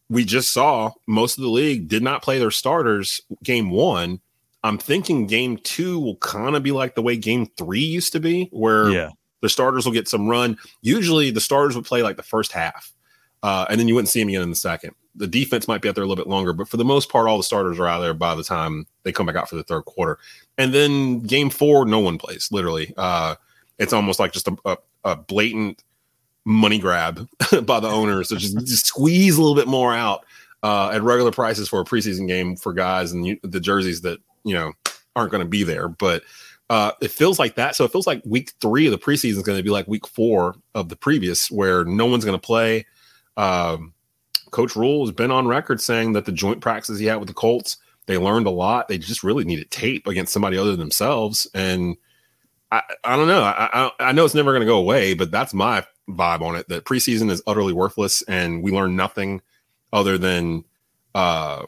we 0.08 0.24
just 0.24 0.52
saw 0.52 0.92
most 1.06 1.38
of 1.38 1.42
the 1.42 1.50
league 1.50 1.88
did 1.88 2.02
not 2.02 2.22
play 2.22 2.38
their 2.38 2.50
starters 2.50 3.20
game 3.42 3.70
one. 3.70 4.20
I'm 4.62 4.78
thinking 4.78 5.26
game 5.26 5.58
two 5.58 5.98
will 5.98 6.16
kind 6.16 6.56
of 6.56 6.62
be 6.62 6.72
like 6.72 6.94
the 6.94 7.02
way 7.02 7.16
game 7.16 7.46
three 7.56 7.80
used 7.80 8.12
to 8.12 8.20
be, 8.20 8.48
where 8.52 8.90
yeah. 8.90 9.10
the 9.40 9.48
starters 9.48 9.86
will 9.86 9.92
get 9.92 10.08
some 10.08 10.28
run. 10.28 10.58
Usually 10.82 11.30
the 11.30 11.40
starters 11.40 11.76
would 11.76 11.84
play 11.84 12.02
like 12.02 12.16
the 12.16 12.22
first 12.22 12.52
half, 12.52 12.92
uh, 13.42 13.66
and 13.70 13.78
then 13.78 13.86
you 13.86 13.94
wouldn't 13.94 14.08
see 14.08 14.20
them 14.20 14.28
again 14.28 14.42
in 14.42 14.50
the 14.50 14.56
second. 14.56 14.94
The 15.16 15.26
defense 15.26 15.66
might 15.66 15.82
be 15.82 15.88
out 15.88 15.94
there 15.94 16.04
a 16.04 16.06
little 16.06 16.22
bit 16.22 16.30
longer, 16.30 16.52
but 16.52 16.68
for 16.68 16.76
the 16.76 16.84
most 16.84 17.10
part, 17.10 17.28
all 17.28 17.36
the 17.36 17.42
starters 17.42 17.78
are 17.78 17.86
out 17.86 18.00
there 18.00 18.14
by 18.14 18.34
the 18.34 18.44
time 18.44 18.86
they 19.02 19.12
come 19.12 19.26
back 19.26 19.36
out 19.36 19.48
for 19.48 19.56
the 19.56 19.62
third 19.62 19.84
quarter. 19.84 20.18
And 20.58 20.72
then 20.72 21.20
game 21.20 21.50
four, 21.50 21.86
no 21.86 21.98
one 21.98 22.18
plays, 22.18 22.50
literally. 22.52 22.92
Uh, 22.96 23.36
it's 23.78 23.92
almost 23.92 24.18
like 24.18 24.32
just 24.32 24.48
a, 24.48 24.56
a, 24.64 24.76
a 25.04 25.16
blatant 25.16 25.82
money 26.44 26.78
grab 26.78 27.28
by 27.64 27.80
the 27.80 27.88
owners 27.88 28.28
to 28.28 28.36
just, 28.36 28.58
just, 28.66 28.86
squeeze 28.86 29.36
a 29.36 29.40
little 29.40 29.56
bit 29.56 29.66
more 29.66 29.92
out 29.94 30.24
uh, 30.62 30.90
at 30.90 31.02
regular 31.02 31.32
prices 31.32 31.68
for 31.68 31.80
a 31.80 31.84
preseason 31.84 32.26
game 32.26 32.56
for 32.56 32.72
guys 32.72 33.12
and 33.12 33.26
you, 33.26 33.38
the 33.42 33.60
jerseys 33.60 34.00
that 34.02 34.18
you 34.44 34.54
know 34.54 34.72
aren't 35.14 35.30
going 35.30 35.42
to 35.42 35.48
be 35.48 35.64
there. 35.64 35.88
But 35.88 36.22
uh, 36.70 36.92
it 37.00 37.10
feels 37.10 37.38
like 37.38 37.56
that. 37.56 37.76
So 37.76 37.84
it 37.84 37.92
feels 37.92 38.06
like 38.06 38.22
week 38.24 38.52
three 38.60 38.86
of 38.86 38.92
the 38.92 38.98
preseason 38.98 39.36
is 39.36 39.42
going 39.42 39.58
to 39.58 39.64
be 39.64 39.70
like 39.70 39.86
week 39.86 40.06
four 40.06 40.56
of 40.74 40.88
the 40.88 40.96
previous, 40.96 41.50
where 41.50 41.84
no 41.84 42.06
one's 42.06 42.24
going 42.24 42.38
to 42.38 42.44
play. 42.44 42.86
Um, 43.36 43.92
Coach 44.56 44.74
Rhule 44.74 45.04
has 45.04 45.14
been 45.14 45.30
on 45.30 45.46
record 45.46 45.82
saying 45.82 46.14
that 46.14 46.24
the 46.24 46.32
joint 46.32 46.62
practices 46.62 46.98
he 46.98 47.04
had 47.04 47.16
with 47.16 47.28
the 47.28 47.34
Colts, 47.34 47.76
they 48.06 48.16
learned 48.16 48.46
a 48.46 48.50
lot. 48.50 48.88
They 48.88 48.96
just 48.96 49.22
really 49.22 49.44
needed 49.44 49.70
tape 49.70 50.06
against 50.06 50.32
somebody 50.32 50.56
other 50.56 50.70
than 50.70 50.78
themselves. 50.78 51.46
And 51.52 51.98
I, 52.72 52.80
I 53.04 53.16
don't 53.16 53.28
know. 53.28 53.42
I, 53.42 53.68
I, 53.70 53.90
I 54.00 54.12
know 54.12 54.24
it's 54.24 54.34
never 54.34 54.52
going 54.52 54.62
to 54.62 54.66
go 54.66 54.78
away, 54.78 55.12
but 55.12 55.30
that's 55.30 55.52
my 55.52 55.84
vibe 56.08 56.40
on 56.40 56.56
it 56.56 56.66
that 56.70 56.86
preseason 56.86 57.30
is 57.30 57.42
utterly 57.46 57.74
worthless 57.74 58.22
and 58.22 58.62
we 58.62 58.72
learn 58.72 58.96
nothing 58.96 59.42
other 59.92 60.16
than 60.16 60.64
uh, 61.14 61.66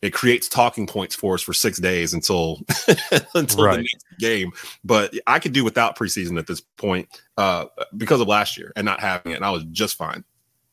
it 0.00 0.12
creates 0.12 0.48
talking 0.48 0.86
points 0.86 1.16
for 1.16 1.34
us 1.34 1.42
for 1.42 1.52
six 1.52 1.80
days 1.80 2.14
until 2.14 2.60
until 3.34 3.64
right. 3.64 3.78
the 3.78 3.82
next 3.82 4.04
game. 4.20 4.52
But 4.84 5.12
I 5.26 5.40
could 5.40 5.52
do 5.52 5.64
without 5.64 5.98
preseason 5.98 6.38
at 6.38 6.46
this 6.46 6.60
point 6.60 7.08
uh, 7.36 7.64
because 7.96 8.20
of 8.20 8.28
last 8.28 8.56
year 8.56 8.72
and 8.76 8.84
not 8.84 9.00
having 9.00 9.32
it. 9.32 9.36
And 9.36 9.44
I 9.44 9.50
was 9.50 9.64
just 9.72 9.96
fine. 9.96 10.22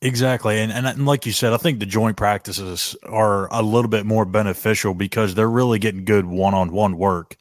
Exactly. 0.02 0.58
And, 0.58 0.70
and, 0.70 1.06
like 1.06 1.24
you 1.24 1.32
said, 1.32 1.52
I 1.52 1.56
think 1.56 1.78
the 1.78 1.86
joint 1.86 2.16
practices 2.16 2.94
are 3.04 3.48
a 3.52 3.62
little 3.62 3.88
bit 3.88 4.04
more 4.04 4.26
beneficial 4.26 4.92
because 4.94 5.34
they're 5.34 5.48
really 5.48 5.78
getting 5.78 6.04
good 6.04 6.26
one 6.26 6.54
on 6.54 6.70
one 6.72 6.98
work 6.98 7.36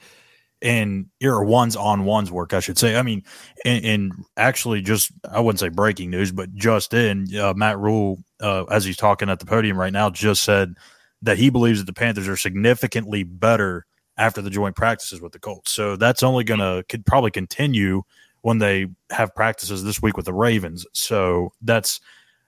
and 0.62 1.08
your 1.20 1.44
ones 1.44 1.76
on 1.76 2.06
ones 2.06 2.32
work, 2.32 2.54
I 2.54 2.62
should 2.62 2.78
say. 2.78 2.96
I 2.96 3.02
mean, 3.02 3.24
and, 3.66 3.86
and, 3.86 4.14
actually, 4.38 4.82
just 4.82 5.12
I 5.30 5.42
wouldn't 5.42 5.60
say 5.60 5.68
breaking 5.70 6.10
news, 6.12 6.32
but 6.32 6.54
just 6.56 6.94
in 6.94 7.28
uh, 7.38 7.54
Matt 7.56 7.78
Rhule, 7.78 8.24
uh, 8.42 8.64
as 8.66 8.86
he's 8.86 8.98
talking 8.98 9.30
at 9.30 9.40
the 9.40 9.46
podium 9.46 9.78
right 9.78 9.94
now, 9.94 10.10
just 10.10 10.44
said 10.44 10.76
that 11.22 11.38
he 11.38 11.50
believes 11.50 11.80
that 11.80 11.86
the 11.86 11.94
Panthers 11.94 12.28
are 12.28 12.38
significantly 12.38 13.24
better 13.24 13.86
after 14.18 14.42
the 14.42 14.50
joint 14.50 14.78
practices 14.78 15.20
with 15.20 15.34
the 15.34 15.40
Colts. 15.40 15.72
So 15.72 15.98
that's 15.98 16.24
only 16.24 16.46
going 16.46 16.62
to 16.62 16.86
could 16.88 17.06
probably 17.06 17.32
continue 17.32 18.04
when 18.44 18.60
they 18.60 18.88
have 19.12 19.36
practices 19.36 19.84
this 19.84 20.02
week 20.02 20.16
with 20.16 20.26
the 20.26 20.34
Ravens. 20.34 20.86
So 20.94 21.52
that's 21.62 22.00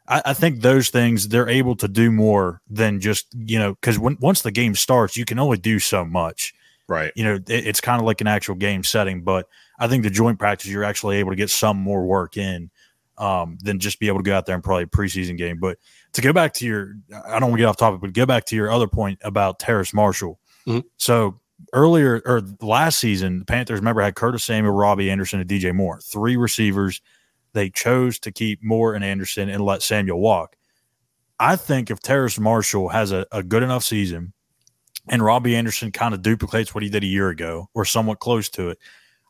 I, 0.08 0.22
I 0.26 0.34
think 0.34 0.62
those 0.62 0.90
things 0.90 1.28
they're 1.28 1.50
able 1.50 1.76
to 1.78 1.88
do 1.88 2.12
more 2.12 2.62
than 2.70 3.00
just 3.00 3.28
you 3.36 3.60
know 3.60 3.74
because 3.76 4.00
when 4.00 4.18
once 4.20 4.42
the 4.42 4.52
game 4.52 4.76
starts, 4.76 5.18
you 5.18 5.26
can 5.26 5.40
only 5.40 5.58
do 5.58 5.80
so 5.80 6.06
much. 6.06 6.54
Right. 6.88 7.12
You 7.16 7.24
know, 7.26 7.36
it, 7.36 7.68
it's 7.68 7.82
kind 7.82 8.00
of 8.00 8.06
like 8.06 8.22
an 8.22 8.28
actual 8.28 8.56
game 8.56 8.84
setting, 8.84 9.24
but 9.24 9.48
I 9.78 9.88
think 9.88 10.04
the 10.04 10.10
joint 10.10 10.40
practice, 10.40 10.70
you're 10.70 10.84
actually 10.84 11.18
able 11.18 11.32
to 11.32 11.36
get 11.36 11.50
some 11.50 11.78
more 11.78 12.06
work 12.06 12.38
in 12.38 12.72
um, 13.18 13.58
than 13.62 13.80
just 13.80 14.00
be 14.00 14.08
able 14.08 14.20
to 14.20 14.24
go 14.24 14.36
out 14.36 14.46
there 14.46 14.56
and 14.56 14.64
probably 14.64 14.84
a 14.84 14.88
preseason 14.88 15.38
game. 15.38 15.60
But 15.60 15.78
to 16.14 16.22
go 16.22 16.32
back 16.32 16.54
to 16.56 16.66
your, 16.66 16.96
I 17.26 17.40
don't 17.40 17.50
want 17.50 17.56
to 17.56 17.60
get 17.60 17.66
off 17.66 17.78
topic, 17.78 18.02
but 18.02 18.14
go 18.14 18.26
back 18.26 18.46
to 18.46 18.56
your 18.56 18.72
other 18.72 18.88
point 18.88 19.20
about 19.24 19.60
Terrace 19.60 19.94
Marshall. 19.94 20.40
Mm-hmm. 20.66 20.88
So 20.98 21.40
earlier 21.74 22.22
or 22.26 22.42
last 22.62 23.00
season, 23.00 23.40
the 23.40 23.46
Panthers, 23.46 23.80
remember, 23.80 24.02
had 24.02 24.16
Curtis 24.16 24.44
Samuel, 24.44 24.74
Robbie 24.74 25.10
Anderson, 25.10 25.40
and 25.40 25.50
DJ 25.50 25.74
Moore, 25.74 26.00
three 26.02 26.38
receivers. 26.38 27.02
They 27.54 27.70
chose 27.70 28.20
to 28.20 28.32
keep 28.32 28.64
Moore 28.64 28.94
and 28.94 29.04
Anderson 29.04 29.50
and 29.50 29.64
let 29.64 29.82
Samuel 29.82 30.20
walk. 30.20 30.56
I 31.40 31.56
think 31.56 31.92
if 31.92 32.00
Terrace 32.00 32.40
Marshall 32.40 32.90
has 32.90 33.12
a, 33.12 33.26
a 33.32 33.44
good 33.44 33.64
enough 33.64 33.84
season 33.84 34.34
and 35.08 35.24
Robbie 35.24 35.56
Anderson 35.56 35.92
kind 35.92 36.14
of 36.14 36.22
duplicates 36.22 36.74
what 36.74 36.84
he 36.84 36.90
did 36.90 37.04
a 37.04 37.08
year 37.08 37.30
ago 37.30 37.70
or 37.74 37.86
somewhat 37.86 38.20
close 38.20 38.50
to 38.50 38.70
it, 38.70 38.80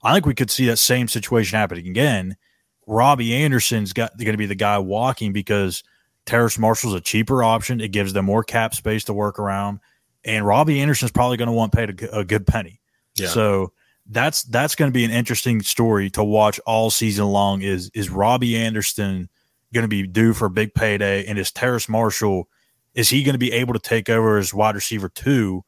I 0.03 0.13
think 0.13 0.25
we 0.25 0.35
could 0.35 0.51
see 0.51 0.65
that 0.67 0.77
same 0.77 1.07
situation 1.07 1.57
happening 1.57 1.87
again. 1.87 2.37
Robbie 2.85 3.33
Anderson's 3.33 3.93
got 3.93 4.17
going 4.17 4.31
to 4.31 4.37
be 4.37 4.45
the 4.45 4.55
guy 4.55 4.77
walking 4.77 5.33
because 5.33 5.83
Terrace 6.25 6.57
Marshall's 6.57 6.93
a 6.93 7.01
cheaper 7.01 7.43
option. 7.43 7.81
It 7.81 7.89
gives 7.89 8.13
them 8.13 8.25
more 8.25 8.43
cap 8.43 8.73
space 8.73 9.03
to 9.05 9.13
work 9.13 9.39
around, 9.39 9.79
and 10.23 10.45
Robbie 10.45 10.79
Anderson's 10.79 11.11
probably 11.11 11.37
going 11.37 11.47
to 11.47 11.53
want 11.53 11.73
paid 11.73 12.01
a, 12.01 12.19
a 12.19 12.23
good 12.23 12.47
penny. 12.47 12.79
Yeah. 13.15 13.27
So 13.27 13.73
that's 14.09 14.43
that's 14.43 14.75
going 14.75 14.89
to 14.89 14.93
be 14.93 15.03
an 15.03 15.11
interesting 15.11 15.61
story 15.61 16.09
to 16.11 16.23
watch 16.23 16.59
all 16.65 16.89
season 16.89 17.25
long. 17.25 17.61
Is 17.61 17.91
is 17.93 18.09
Robbie 18.09 18.57
Anderson 18.57 19.29
going 19.73 19.83
to 19.83 19.89
be 19.89 20.07
due 20.07 20.33
for 20.33 20.45
a 20.45 20.49
big 20.49 20.73
payday, 20.73 21.25
and 21.25 21.37
is 21.37 21.51
Terrace 21.51 21.89
Marshall 21.89 22.47
is 22.97 23.09
he 23.09 23.23
going 23.23 23.33
to 23.33 23.39
be 23.39 23.51
able 23.51 23.73
to 23.73 23.79
take 23.79 24.09
over 24.09 24.37
as 24.39 24.53
wide 24.53 24.75
receiver 24.75 25.07
two 25.07 25.63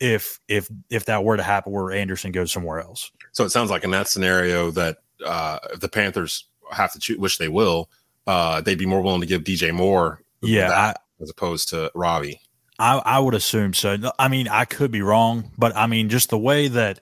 if 0.00 0.40
if 0.48 0.68
if 0.88 1.04
that 1.04 1.22
were 1.22 1.36
to 1.36 1.42
happen 1.42 1.72
where 1.72 1.92
Anderson 1.92 2.32
goes 2.32 2.50
somewhere 2.50 2.80
else? 2.80 3.12
So 3.32 3.44
it 3.44 3.50
sounds 3.50 3.70
like 3.70 3.84
in 3.84 3.90
that 3.90 4.08
scenario 4.08 4.70
that 4.72 4.96
uh, 5.24 5.58
if 5.72 5.80
the 5.80 5.88
Panthers 5.88 6.46
have 6.72 6.92
to 6.92 6.98
choose, 6.98 7.18
which 7.18 7.38
they 7.38 7.48
will, 7.48 7.90
uh, 8.26 8.62
they'd 8.62 8.78
be 8.78 8.86
more 8.86 9.02
willing 9.02 9.20
to 9.20 9.26
give 9.26 9.44
DJ 9.44 9.72
Moore, 9.72 10.22
yeah, 10.40 10.70
I, 10.70 10.94
as 11.20 11.30
opposed 11.30 11.68
to 11.68 11.92
Robbie. 11.94 12.40
I, 12.78 12.96
I 12.96 13.18
would 13.18 13.34
assume 13.34 13.74
so. 13.74 13.98
I 14.18 14.28
mean, 14.28 14.48
I 14.48 14.64
could 14.64 14.90
be 14.90 15.02
wrong, 15.02 15.52
but 15.58 15.76
I 15.76 15.86
mean, 15.86 16.08
just 16.08 16.30
the 16.30 16.38
way 16.38 16.68
that 16.68 17.00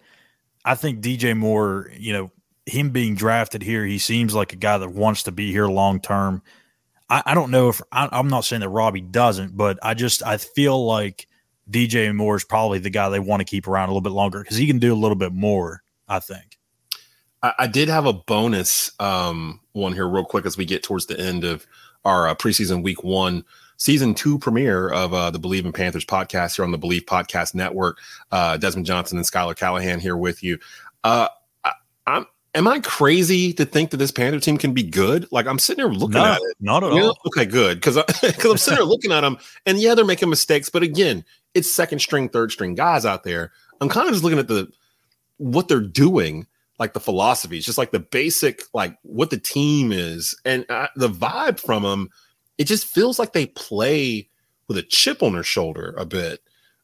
I 0.69 0.75
think 0.75 1.01
DJ 1.01 1.35
Moore, 1.35 1.91
you 1.97 2.13
know, 2.13 2.31
him 2.67 2.91
being 2.91 3.15
drafted 3.15 3.63
here, 3.63 3.87
he 3.87 3.97
seems 3.97 4.35
like 4.35 4.53
a 4.53 4.57
guy 4.57 4.77
that 4.77 4.91
wants 4.91 5.23
to 5.23 5.33
be 5.33 5.51
here 5.51 5.67
long 5.67 5.99
term. 5.99 6.43
I, 7.09 7.23
I 7.25 7.35
don't 7.35 7.51
know 7.51 7.71
if 7.71 7.81
I, 7.91 8.07
I'm 8.13 8.29
not 8.29 8.45
saying 8.45 8.61
that 8.61 8.69
Robbie 8.69 9.01
doesn't, 9.01 9.57
but 9.57 9.79
I 9.83 9.95
just 9.95 10.23
I 10.23 10.37
feel 10.37 10.85
like 10.85 11.27
DJ 11.71 12.15
Moore 12.15 12.37
is 12.37 12.45
probably 12.45 12.79
the 12.81 12.91
guy 12.91 13.09
they 13.09 13.19
want 13.19 13.41
to 13.41 13.47
keep 13.47 13.67
around 13.67 13.89
a 13.89 13.93
little 13.93 14.03
bit 14.03 14.13
longer 14.13 14.43
because 14.43 14.59
he 14.59 14.67
can 14.67 14.79
do 14.79 14.93
a 14.93 14.97
little 14.97 15.17
bit 15.17 15.33
more. 15.33 15.83
I 16.07 16.21
think. 16.21 16.59
I, 17.43 17.55
I 17.61 17.67
did 17.67 17.89
have 17.89 18.05
a 18.05 18.13
bonus 18.13 18.93
um, 19.01 19.61
one 19.73 19.95
here, 19.95 20.07
real 20.07 20.25
quick, 20.25 20.45
as 20.45 20.59
we 20.59 20.67
get 20.67 20.83
towards 20.83 21.07
the 21.07 21.19
end 21.19 21.45
of 21.45 21.67
our 22.05 22.29
uh, 22.29 22.35
preseason 22.35 22.83
week 22.83 23.03
one 23.03 23.43
season 23.79 24.13
two 24.13 24.39
premiere 24.39 24.91
of 24.91 25.15
uh, 25.15 25.31
the 25.31 25.41
Bleav 25.41 25.65
in 25.65 25.73
Panthers 25.73 26.05
podcast 26.05 26.57
here 26.57 26.65
on 26.65 26.73
the 26.73 26.79
Bleav 26.79 27.07
Podcast 27.07 27.55
Network. 27.55 27.99
Uh, 28.31 28.59
Desmond 28.59 28.87
Johnson 28.87 29.17
and 29.17 29.27
Skylar 29.27 29.57
Callahan 29.57 30.01
here 30.01 30.17
with 30.17 30.43
you. 30.43 30.59
Uh, 31.03 31.29
I, 31.65 31.73
am 32.07 32.27
am 32.55 32.69
I 32.69 32.81
crazy 32.81 33.53
to 33.55 33.65
think 33.65 33.91
that 33.91 33.97
this 33.97 34.11
Panther 34.11 34.41
team 34.41 34.59
can 34.59 34.75
be 34.75 34.83
good? 34.83 35.27
Like 35.33 35.47
I'm 35.47 35.59
sitting 35.59 35.85
here 35.85 35.93
looking 35.93 36.21
at 36.21 36.39
it. 36.39 36.57
Not 36.61 36.85
at 36.85 36.93
all. 36.93 37.19
Okay, 37.27 37.47
good. 37.47 37.79
Because 37.79 37.97
because 38.21 38.45
I'm 38.51 38.59
sitting 38.59 38.79
here 38.79 38.87
looking 38.87 39.13
at 39.13 39.23
them, 39.23 39.39
and 39.65 39.79
yeah, 39.79 39.95
they're 39.95 40.05
making 40.05 40.29
mistakes. 40.29 40.69
But 40.69 40.83
again, 40.83 41.25
it's 41.55 41.73
second 41.73 42.01
string, 42.01 42.29
third 42.29 42.53
string 42.53 42.75
guys 42.75 43.07
out 43.07 43.25
there. 43.25 43.53
I'm 43.81 43.89
kind 43.89 44.07
of 44.07 44.13
just 44.13 44.25
looking 44.25 44.41
at 44.41 44.49
the 44.49 44.71
what 45.39 45.69
they're 45.69 45.81
doing, 45.81 46.47
like 46.81 46.93
the 46.95 47.01
philosophies, 47.01 47.65
just 47.65 47.79
like 47.79 47.93
the 47.93 48.01
basic, 48.01 48.63
like 48.75 48.99
what 49.03 49.31
the 49.31 49.39
team 49.39 49.93
is, 49.93 50.35
and 50.45 50.69
uh, 50.69 50.89
the 50.97 51.09
vibe 51.09 51.61
from 51.61 51.85
them. 51.85 52.11
It 52.59 52.65
just 52.65 52.87
feels 52.87 53.19
like 53.19 53.33
they 53.33 53.47
play 53.47 54.29
with 54.67 54.77
a 54.77 54.83
chip 54.83 55.23
on 55.23 55.33
their 55.33 55.43
shoulder 55.43 55.95
a 55.97 56.05
bit 56.05 56.41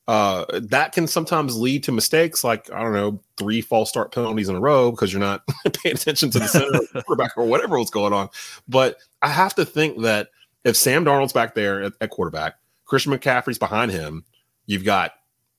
uh, 0.07 0.45
that 0.65 0.93
can 0.93 1.07
sometimes 1.07 1.57
lead 1.57 1.83
to 1.85 1.93
mistakes 1.93 2.45
like 2.45 2.71
I 2.71 2.83
don't 2.83 2.93
know 2.93 3.21
three 3.39 3.63
false 3.63 3.89
start 3.89 4.13
penalties 4.13 4.49
in 4.49 4.57
a 4.57 4.61
row 4.61 4.91
because 4.91 5.13
you're 5.13 5.21
not 5.21 5.43
paying 5.83 5.95
attention 5.95 6.31
to 6.31 6.39
the 6.39 6.47
center 6.47 6.81
quarterback 7.03 7.33
or 7.37 7.47
whatever 7.47 7.79
was 7.79 7.91
going 7.91 8.13
on. 8.13 8.29
But 8.69 8.99
I 9.23 9.29
have 9.29 9.55
to 9.55 9.65
think 9.65 10.03
that 10.03 10.29
if 10.63 10.77
Sam 10.77 11.05
Darnold's 11.05 11.33
back 11.33 11.55
there 11.55 11.83
at, 11.85 11.93
at 12.03 12.11
quarterback, 12.11 12.57
Christian 12.85 13.13
McCaffrey's 13.13 13.59
behind 13.59 13.93
him, 13.93 14.25
you've 14.67 14.85
got 14.85 15.13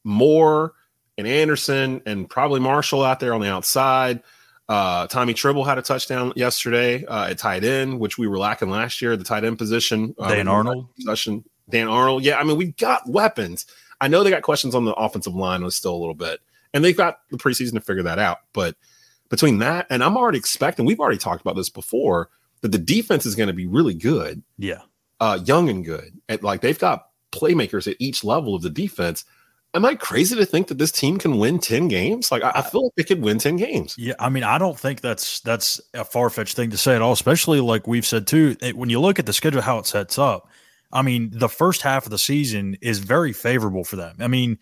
Moore 0.04 0.74
and 1.18 1.28
Anderson 1.28 2.02
and 2.06 2.30
probably 2.30 2.60
Marshall 2.60 3.04
out 3.04 3.20
there 3.20 3.34
on 3.34 3.42
the 3.42 3.50
outside. 3.50 4.22
Uh, 4.68 5.06
Tommy 5.08 5.34
Tremble 5.34 5.64
had 5.64 5.78
a 5.78 5.82
touchdown 5.82 6.34
yesterday 6.36 7.06
uh, 7.06 7.28
at 7.30 7.38
tight 7.38 7.64
end, 7.64 8.00
which 8.00 8.18
we 8.18 8.28
were 8.28 8.40
lacking 8.40 8.70
last 8.70 9.02
year. 9.02 9.16
The 9.16 9.24
tight 9.24 9.44
end 9.44 9.58
position. 9.58 10.16
Uh, 10.18 10.34
Dan 10.34 10.48
Arnold. 10.48 10.88
Possession. 10.96 11.44
Dan 11.70 11.88
Arnold. 11.88 12.24
Yeah, 12.24 12.40
I 12.40 12.44
mean 12.44 12.58
we've 12.58 12.76
got 12.78 13.08
weapons. 13.08 13.66
I 14.02 14.08
know 14.08 14.24
they 14.24 14.30
got 14.30 14.42
questions 14.42 14.76
on 14.76 14.86
the 14.86 14.94
offensive 14.94 15.36
line 15.36 15.64
was 15.64 15.76
still 15.76 15.96
a 15.96 15.98
little 15.98 16.16
bit, 16.16 16.40
and 16.74 16.84
they've 16.84 16.98
got 16.98 17.20
the 17.30 17.38
preseason 17.38 17.74
to 17.74 17.82
figure 17.82 18.04
that 18.04 18.20
out. 18.20 18.40
But 18.54 18.76
between 19.30 19.60
that 19.60 19.88
and 19.90 20.04
I'm 20.04 20.18
already 20.18 20.38
expecting, 20.38 20.86
we've 20.86 21.00
already 21.00 21.18
talked 21.18 21.42
about 21.42 21.56
this 21.56 21.70
before, 21.70 22.30
that 22.62 22.72
the 22.72 22.78
defense 22.78 23.26
is 23.26 23.36
going 23.36 23.48
to 23.48 23.54
be 23.54 23.68
really 23.68 23.94
good. 23.94 24.44
Yeah. 24.58 24.82
Uh, 25.20 25.40
young 25.46 25.70
and 25.70 25.86
good. 25.86 26.20
And 26.28 26.42
like 26.44 26.62
they've 26.62 26.78
got 26.78 27.10
playmakers 27.32 27.90
at 27.90 27.98
each 28.00 28.24
level 28.24 28.56
of 28.56 28.62
the 28.62 28.70
defense. 28.70 29.26
Am 29.76 29.86
I 29.86 29.96
crazy 29.96 30.36
to 30.36 30.46
think 30.46 30.68
that 30.68 30.78
this 30.78 30.92
team 30.92 31.20
can 31.20 31.38
win 31.38 31.60
10 31.60 31.88
games? 31.88 32.32
Like 32.32 32.44
I, 32.44 32.50
I 32.50 32.60
uh, 32.60 32.62
feel 32.64 32.84
like 32.86 32.94
they 32.96 33.04
could 33.04 33.22
win 33.22 33.38
10 33.38 33.58
games. 33.58 33.96
Yeah, 33.98 34.14
I 34.20 34.30
mean, 34.30 34.44
I 34.44 34.58
don't 34.58 34.80
think 34.80 35.02
that's 35.02 35.42
that's 35.42 35.82
a 35.94 36.06
far 36.06 36.30
fetched 36.30 36.56
thing 36.56 36.72
to 36.72 36.78
say 36.78 36.96
at 36.96 37.02
all, 37.02 37.12
especially 37.12 37.60
like 37.60 37.86
we've 37.86 38.06
said 38.06 38.26
too. 38.26 38.56
It, 38.62 38.78
when 38.78 38.90
you 38.90 39.00
look 39.00 39.20
at 39.20 39.26
the 39.26 39.34
schedule, 39.34 39.62
how 39.62 39.78
it 39.78 39.86
sets 39.86 40.18
up, 40.18 40.50
I 40.92 41.02
mean, 41.02 41.30
the 41.34 41.50
first 41.50 41.82
half 41.82 42.06
of 42.06 42.12
the 42.12 42.18
season 42.18 42.78
is 42.82 43.00
very 43.00 43.34
favorable 43.34 43.84
for 43.84 43.98
them. 43.98 44.16
I 44.20 44.28
mean, 44.28 44.58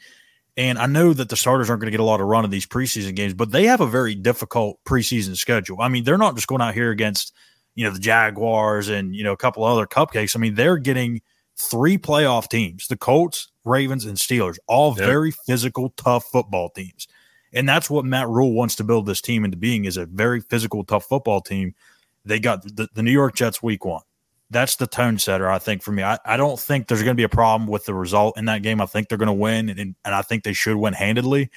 and 0.57 0.77
I 0.77 0.85
know 0.85 1.13
that 1.13 1.29
the 1.29 1.35
starters 1.35 1.69
aren't 1.69 1.81
going 1.81 1.91
to 1.91 1.97
get 1.97 1.99
a 1.99 2.05
lot 2.05 2.21
of 2.21 2.27
run 2.27 2.45
in 2.45 2.51
these 2.51 2.65
preseason 2.65 3.15
games, 3.15 3.33
but 3.33 3.51
they 3.51 3.65
have 3.65 3.81
a 3.81 3.87
very 3.87 4.15
difficult 4.15 4.79
preseason 4.83 5.35
schedule. 5.35 5.81
I 5.81 5.89
mean, 5.89 6.03
they're 6.03 6.17
not 6.17 6.35
just 6.35 6.47
going 6.47 6.61
out 6.61 6.73
here 6.73 6.91
against, 6.91 7.33
you 7.75 7.85
know, 7.85 7.91
the 7.91 7.99
Jaguars 7.99 8.89
and, 8.89 9.15
you 9.15 9.23
know, 9.23 9.31
a 9.31 9.37
couple 9.37 9.63
other 9.63 9.87
cupcakes. 9.87 10.35
I 10.35 10.39
mean, 10.39 10.55
they're 10.55 10.77
getting 10.77 11.21
three 11.57 11.97
playoff 11.97 12.49
teams 12.49 12.87
the 12.87 12.97
Colts, 12.97 13.51
Ravens, 13.65 14.05
and 14.05 14.17
Steelers, 14.17 14.57
all 14.67 14.95
yep. 14.97 15.05
very 15.05 15.31
physical, 15.31 15.89
tough 15.97 16.25
football 16.25 16.69
teams. 16.69 17.07
And 17.53 17.69
that's 17.69 17.89
what 17.89 18.05
Matt 18.05 18.27
Rhule 18.29 18.53
wants 18.53 18.75
to 18.77 18.83
build 18.83 19.05
this 19.05 19.21
team 19.21 19.45
into 19.45 19.57
being 19.57 19.85
is 19.85 19.97
a 19.97 20.05
very 20.05 20.41
physical, 20.41 20.83
tough 20.83 21.05
football 21.05 21.39
team. 21.39 21.75
They 22.25 22.39
got 22.39 22.63
the, 22.63 22.87
the 22.93 23.03
New 23.03 23.11
York 23.11 23.35
Jets 23.35 23.61
week 23.61 23.85
one 23.85 24.01
that's 24.53 24.75
the 24.77 24.87
tone 24.87 25.17
setter, 25.17 25.49
I 25.49 25.59
think, 25.59 25.83
for 25.83 25.91
me. 25.91 26.03
I, 26.03 26.17
I 26.23 26.37
don't 26.37 26.59
think 26.59 26.87
there's 26.87 27.01
going 27.01 27.15
to 27.15 27.19
be 27.19 27.23
a 27.23 27.29
problem 27.29 27.67
with 27.67 27.85
the 27.85 27.93
result 27.93 28.37
in 28.37 28.45
that 28.45 28.61
game. 28.61 28.79
I 28.79 28.85
think 28.85 29.09
they're 29.09 29.17
going 29.17 29.27
to 29.27 29.33
win, 29.33 29.69
and, 29.69 29.79
and 29.79 30.15
I 30.15 30.21
think 30.21 30.43
they 30.43 30.53
should 30.53 30.77
win 30.77 30.93
handedly. 30.93 31.49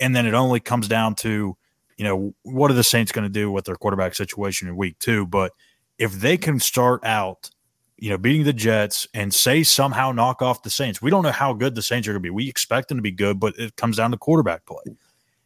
And 0.00 0.14
then 0.14 0.26
it 0.26 0.34
only 0.34 0.60
comes 0.60 0.88
down 0.88 1.14
to, 1.16 1.56
you 1.96 2.04
know, 2.04 2.34
what 2.42 2.70
are 2.70 2.74
the 2.74 2.84
Saints 2.84 3.12
going 3.12 3.24
to 3.24 3.32
do 3.32 3.50
with 3.50 3.64
their 3.64 3.76
quarterback 3.76 4.14
situation 4.14 4.68
in 4.68 4.76
week 4.76 4.98
two? 4.98 5.26
But 5.26 5.52
if 5.98 6.12
they 6.12 6.36
can 6.36 6.58
start 6.58 7.04
out, 7.04 7.50
you 8.02 8.10
know, 8.10 8.18
beating 8.18 8.42
the 8.42 8.52
Jets 8.52 9.06
and 9.14 9.32
say 9.32 9.62
somehow 9.62 10.10
knock 10.10 10.42
off 10.42 10.64
the 10.64 10.70
Saints, 10.70 11.00
we 11.00 11.08
don't 11.08 11.22
know 11.22 11.30
how 11.30 11.52
good 11.52 11.76
the 11.76 11.82
Saints 11.82 12.08
are 12.08 12.10
going 12.10 12.20
to 12.20 12.26
be. 12.26 12.30
We 12.30 12.48
expect 12.48 12.88
them 12.88 12.98
to 12.98 13.02
be 13.02 13.12
good, 13.12 13.38
but 13.38 13.56
it 13.56 13.76
comes 13.76 13.96
down 13.96 14.10
to 14.10 14.16
quarterback 14.16 14.66
play. 14.66 14.82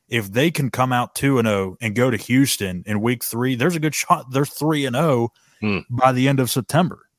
If 0.08 0.32
they 0.32 0.50
can 0.50 0.70
come 0.70 0.90
out 0.90 1.14
2 1.16 1.38
and 1.38 1.46
0 1.46 1.76
and 1.82 1.94
go 1.94 2.10
to 2.10 2.16
Houston 2.16 2.82
in 2.86 3.02
week 3.02 3.22
three, 3.22 3.56
there's 3.56 3.76
a 3.76 3.78
good 3.78 3.94
shot 3.94 4.30
they're 4.30 4.46
3 4.46 4.86
and 4.86 4.96
0 4.96 5.28
hmm. 5.60 5.80
by 5.90 6.12
the 6.12 6.28
end 6.28 6.40
of 6.40 6.50
September. 6.50 7.10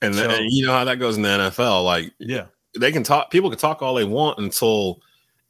And, 0.00 0.14
so, 0.14 0.30
and 0.30 0.52
you 0.52 0.64
know 0.64 0.72
how 0.72 0.84
that 0.84 1.00
goes 1.00 1.16
in 1.16 1.24
the 1.24 1.30
NFL. 1.30 1.84
Like, 1.84 2.12
yeah, 2.20 2.46
they 2.78 2.92
can 2.92 3.02
talk. 3.02 3.32
People 3.32 3.50
can 3.50 3.58
talk 3.58 3.82
all 3.82 3.94
they 3.94 4.04
want 4.04 4.38
until 4.38 5.00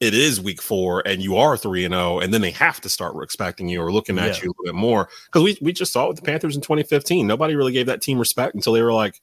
it 0.05 0.15
is 0.15 0.41
week 0.41 0.61
four 0.61 1.03
and 1.07 1.23
you 1.23 1.37
are 1.37 1.57
three 1.57 1.85
and 1.85 1.93
zero, 1.93 2.17
oh, 2.17 2.19
and 2.21 2.33
then 2.33 2.41
they 2.41 2.51
have 2.51 2.81
to 2.83 2.89
start 2.89 3.17
expecting 3.23 3.69
you 3.69 3.81
or 3.81 3.93
looking 3.93 4.19
at 4.19 4.37
yeah. 4.37 4.45
you 4.45 4.51
a 4.51 4.53
little 4.53 4.65
bit 4.65 4.75
more. 4.75 5.09
Because 5.27 5.43
we 5.43 5.59
we 5.61 5.73
just 5.73 5.93
saw 5.93 6.05
it 6.05 6.09
with 6.09 6.17
the 6.17 6.23
Panthers 6.23 6.55
in 6.55 6.63
2015. 6.63 7.27
Nobody 7.27 7.57
really 7.57 7.73
gave 7.73 7.87
that 7.87 8.03
team 8.03 8.19
respect 8.19 8.55
until 8.55 8.75
they 8.75 8.83
were 8.83 8.93
like 8.93 9.21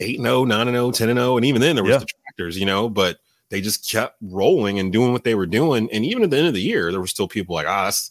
eight 0.00 0.16
and 0.16 0.26
0, 0.26 0.44
9 0.44 0.68
and 0.68 0.74
0, 0.74 0.90
10 0.90 1.08
and 1.10 1.18
0, 1.18 1.36
and 1.36 1.46
even 1.46 1.60
then 1.60 1.76
there 1.76 1.84
was 1.84 1.92
yeah. 1.92 1.98
detractors, 1.98 2.58
you 2.58 2.66
know. 2.66 2.88
But 2.88 3.18
they 3.50 3.60
just 3.60 3.90
kept 3.90 4.16
rolling 4.22 4.78
and 4.78 4.92
doing 4.92 5.12
what 5.12 5.24
they 5.24 5.34
were 5.34 5.46
doing. 5.46 5.88
And 5.92 6.04
even 6.04 6.22
at 6.22 6.30
the 6.30 6.38
end 6.38 6.48
of 6.48 6.54
the 6.54 6.62
year, 6.62 6.90
there 6.90 7.00
were 7.00 7.06
still 7.06 7.28
people 7.28 7.54
like, 7.54 7.66
ah, 7.66 7.84
that's 7.84 8.10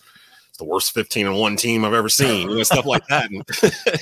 the 0.57 0.65
worst 0.65 0.93
15 0.93 1.27
and 1.27 1.37
one 1.37 1.55
team 1.55 1.85
I've 1.85 1.93
ever 1.93 2.09
seen, 2.09 2.49
you 2.49 2.57
know, 2.57 2.63
stuff 2.63 2.85
like 2.85 3.05
that. 3.07 3.29
And 3.29 3.43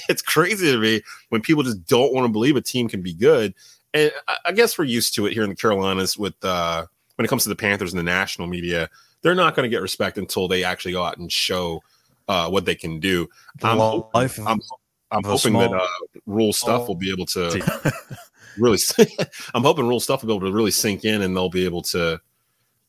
it's 0.10 0.22
crazy 0.22 0.72
to 0.72 0.78
me 0.78 1.02
when 1.30 1.42
people 1.42 1.64
just 1.64 1.86
don't 1.86 2.14
want 2.14 2.26
to 2.26 2.32
believe 2.32 2.56
a 2.56 2.62
team 2.62 2.88
can 2.88 3.02
be 3.02 3.14
good. 3.14 3.54
And 3.94 4.12
I, 4.28 4.38
I 4.46 4.52
guess 4.54 4.78
we're 4.78 4.86
used 4.86 5.16
to 5.16 5.26
it 5.26 5.34
here 5.34 5.44
in 5.44 5.50
the 5.50 5.56
Carolinas 5.56 6.18
with 6.18 6.36
uh, 6.44 6.86
when 7.16 7.26
it 7.26 7.30
comes 7.30 7.44
to 7.44 7.50
the 7.50 7.56
Panthers 7.56 7.92
and 7.92 8.00
the 8.00 8.04
national 8.04 8.48
media. 8.48 8.90
They're 9.22 9.36
not 9.36 9.56
going 9.56 9.64
to 9.64 9.70
get 9.70 9.82
respect 9.82 10.18
until 10.18 10.48
they 10.48 10.64
actually 10.64 10.92
go 10.92 11.04
out 11.04 11.18
and 11.18 11.32
show 11.32 11.82
uh, 12.28 12.50
what 12.50 12.66
they 12.66 12.76
can 12.76 13.00
do. 13.00 13.28
I'm, 13.64 13.78
life 14.14 14.40
I'm, 14.46 14.60
I'm 15.12 15.24
hoping 15.24 15.52
small, 15.52 15.70
that 15.70 15.74
uh, 15.74 15.88
Rhule 16.26 16.54
stuff 16.54 16.88
will 16.88 16.96
be 16.96 17.12
able 17.12 17.26
to 17.28 17.62
really. 18.58 18.80
I'm 19.54 19.64
hoping 19.64 19.88
Rhule 19.88 20.00
stuff 20.00 20.24
will 20.24 20.28
be 20.28 20.36
able 20.36 20.48
to 20.48 20.54
really 20.54 20.72
sink 20.72 21.06
in, 21.06 21.22
and 21.22 21.36
they'll 21.36 21.50
be 21.50 21.66
able 21.66 21.82
to 21.84 22.20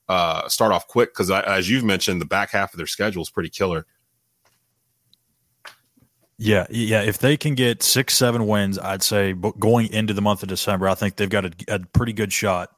uh, 0.08 0.48
start 0.48 0.72
off 0.72 0.86
quick 0.86 1.12
because, 1.12 1.30
as 1.30 1.70
you've 1.70 1.84
mentioned, 1.84 2.20
the 2.20 2.26
back 2.26 2.50
half 2.50 2.72
of 2.72 2.78
their 2.78 2.86
schedule 2.86 3.22
is 3.22 3.30
pretty 3.30 3.50
killer. 3.50 3.86
Yeah, 6.38 6.66
yeah. 6.68 7.02
If 7.02 7.18
they 7.18 7.36
can 7.36 7.54
get 7.54 7.82
six, 7.82 8.14
seven 8.14 8.46
wins, 8.46 8.78
I'd 8.78 9.02
say 9.02 9.32
going 9.32 9.92
into 9.92 10.12
the 10.12 10.20
month 10.20 10.42
of 10.42 10.50
December, 10.50 10.88
I 10.88 10.94
think 10.94 11.16
they've 11.16 11.30
got 11.30 11.46
a, 11.46 11.52
a 11.68 11.78
pretty 11.78 12.12
good 12.12 12.32
shot 12.32 12.70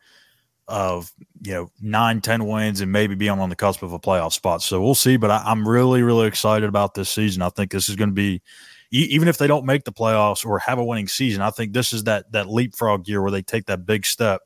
of 0.69 1.13
you 1.43 1.53
know 1.53 1.71
nine, 1.81 2.21
ten 2.21 2.47
wins 2.47 2.81
and 2.81 2.91
maybe 2.93 3.15
being 3.15 3.31
on 3.31 3.49
the 3.49 3.57
cusp 3.57 3.83
of 3.83 3.93
a 3.93 3.99
playoff 3.99 4.33
spot. 4.33 4.63
So 4.63 4.81
we'll 4.81 4.95
see. 4.95 5.17
But 5.17 5.31
I, 5.31 5.51
am 5.51 5.69
really, 5.69 6.03
really 6.03 6.27
excited 6.27 6.69
about 6.69 6.95
this 6.95 7.11
season. 7.11 7.43
I 7.43 7.51
think 7.51 7.71
this 7.71 7.89
is 7.89 7.97
going 7.97 8.11
to 8.11 8.15
be, 8.15 8.43
even 8.91 9.29
if 9.29 9.39
they 9.39 9.47
don't 9.47 9.67
make 9.67 9.85
the 9.85 9.93
playoffs 9.93 10.45
or 10.45 10.59
have 10.59 10.79
a 10.79 10.85
winning 10.85 11.09
season, 11.09 11.43
I 11.43 11.51
think 11.51 11.73
this 11.73 11.93
is 11.93 12.05
that 12.05 12.31
that 12.33 12.49
leapfrog 12.49 13.09
year 13.09 13.23
where 13.23 13.31
they 13.31 13.43
take 13.43 13.67
that 13.67 13.87
big 13.87 14.07
step 14.07 14.43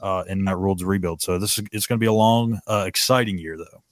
uh, 0.00 0.24
in 0.28 0.44
that 0.44 0.56
Rhule's 0.56 0.84
rebuild. 0.84 1.22
So 1.22 1.38
this 1.38 1.58
is 1.58 1.64
it's 1.72 1.86
going 1.86 1.98
to 1.98 2.02
be 2.02 2.06
a 2.06 2.12
long, 2.12 2.60
uh, 2.66 2.84
exciting 2.86 3.38
year 3.38 3.56
though. 3.56 3.82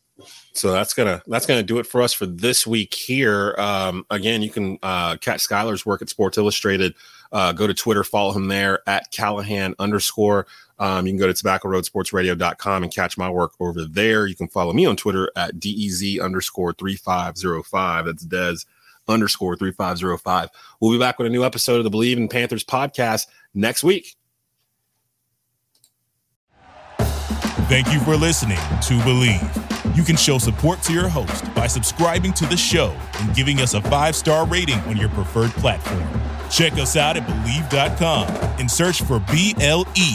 So 0.52 0.72
that's 0.72 0.94
gonna 0.94 1.22
that's 1.28 1.46
gonna 1.46 1.62
do 1.62 1.78
it 1.78 1.86
for 1.86 2.02
us 2.02 2.12
for 2.12 2.26
this 2.26 2.66
week 2.66 2.92
here. 2.92 3.54
Um, 3.58 4.04
again, 4.10 4.42
you 4.42 4.50
can 4.50 4.78
uh, 4.82 5.16
catch 5.16 5.46
Skylar's 5.46 5.86
work 5.86 6.02
at 6.02 6.08
Sports 6.08 6.38
Illustrated. 6.38 6.94
Uh, 7.30 7.52
go 7.52 7.66
to 7.66 7.74
Twitter, 7.74 8.02
follow 8.02 8.32
him 8.32 8.48
there 8.48 8.80
at 8.88 9.10
Callahan 9.12 9.74
underscore. 9.78 10.46
Um, 10.78 11.06
you 11.06 11.12
can 11.12 11.18
go 11.18 11.26
to 11.26 11.34
tobacco 11.34 11.68
road 11.68 11.84
sports 11.84 12.12
radio.com 12.12 12.82
and 12.82 12.92
catch 12.92 13.18
my 13.18 13.28
work 13.28 13.52
over 13.60 13.84
there. 13.84 14.26
You 14.26 14.36
can 14.36 14.48
follow 14.48 14.72
me 14.72 14.86
on 14.86 14.96
Twitter 14.96 15.30
at 15.36 15.58
DEZ 15.58 16.22
underscore 16.22 16.72
3505. 16.72 18.06
That's 18.06 18.24
Dez 18.24 18.66
underscore 19.08 19.56
3505. 19.56 20.50
We'll 20.80 20.92
be 20.92 20.98
back 20.98 21.18
with 21.18 21.26
a 21.26 21.30
new 21.30 21.44
episode 21.44 21.78
of 21.78 21.84
the 21.84 21.90
Bleav 21.90 22.16
in 22.16 22.28
Panthers 22.28 22.64
podcast 22.64 23.26
next 23.54 23.82
week. 23.82 24.14
Thank 27.68 27.92
you 27.92 28.00
for 28.00 28.16
listening 28.16 28.56
to 28.56 28.94
Bleav. 29.00 29.96
You 29.96 30.02
can 30.02 30.16
show 30.16 30.38
support 30.38 30.80
to 30.82 30.92
your 30.92 31.08
host 31.08 31.52
by 31.54 31.66
subscribing 31.66 32.32
to 32.34 32.46
the 32.46 32.56
show 32.56 32.96
and 33.20 33.34
giving 33.34 33.60
us 33.60 33.74
a 33.74 33.82
five 33.82 34.14
star 34.14 34.46
rating 34.46 34.78
on 34.80 34.96
your 34.96 35.08
preferred 35.10 35.50
platform. 35.52 36.06
Check 36.50 36.74
us 36.74 36.96
out 36.96 37.16
at 37.16 37.26
Bleav.com 37.26 38.28
and 38.58 38.70
search 38.70 39.02
for 39.02 39.18
B 39.30 39.54
L 39.60 39.84
E 39.96 40.14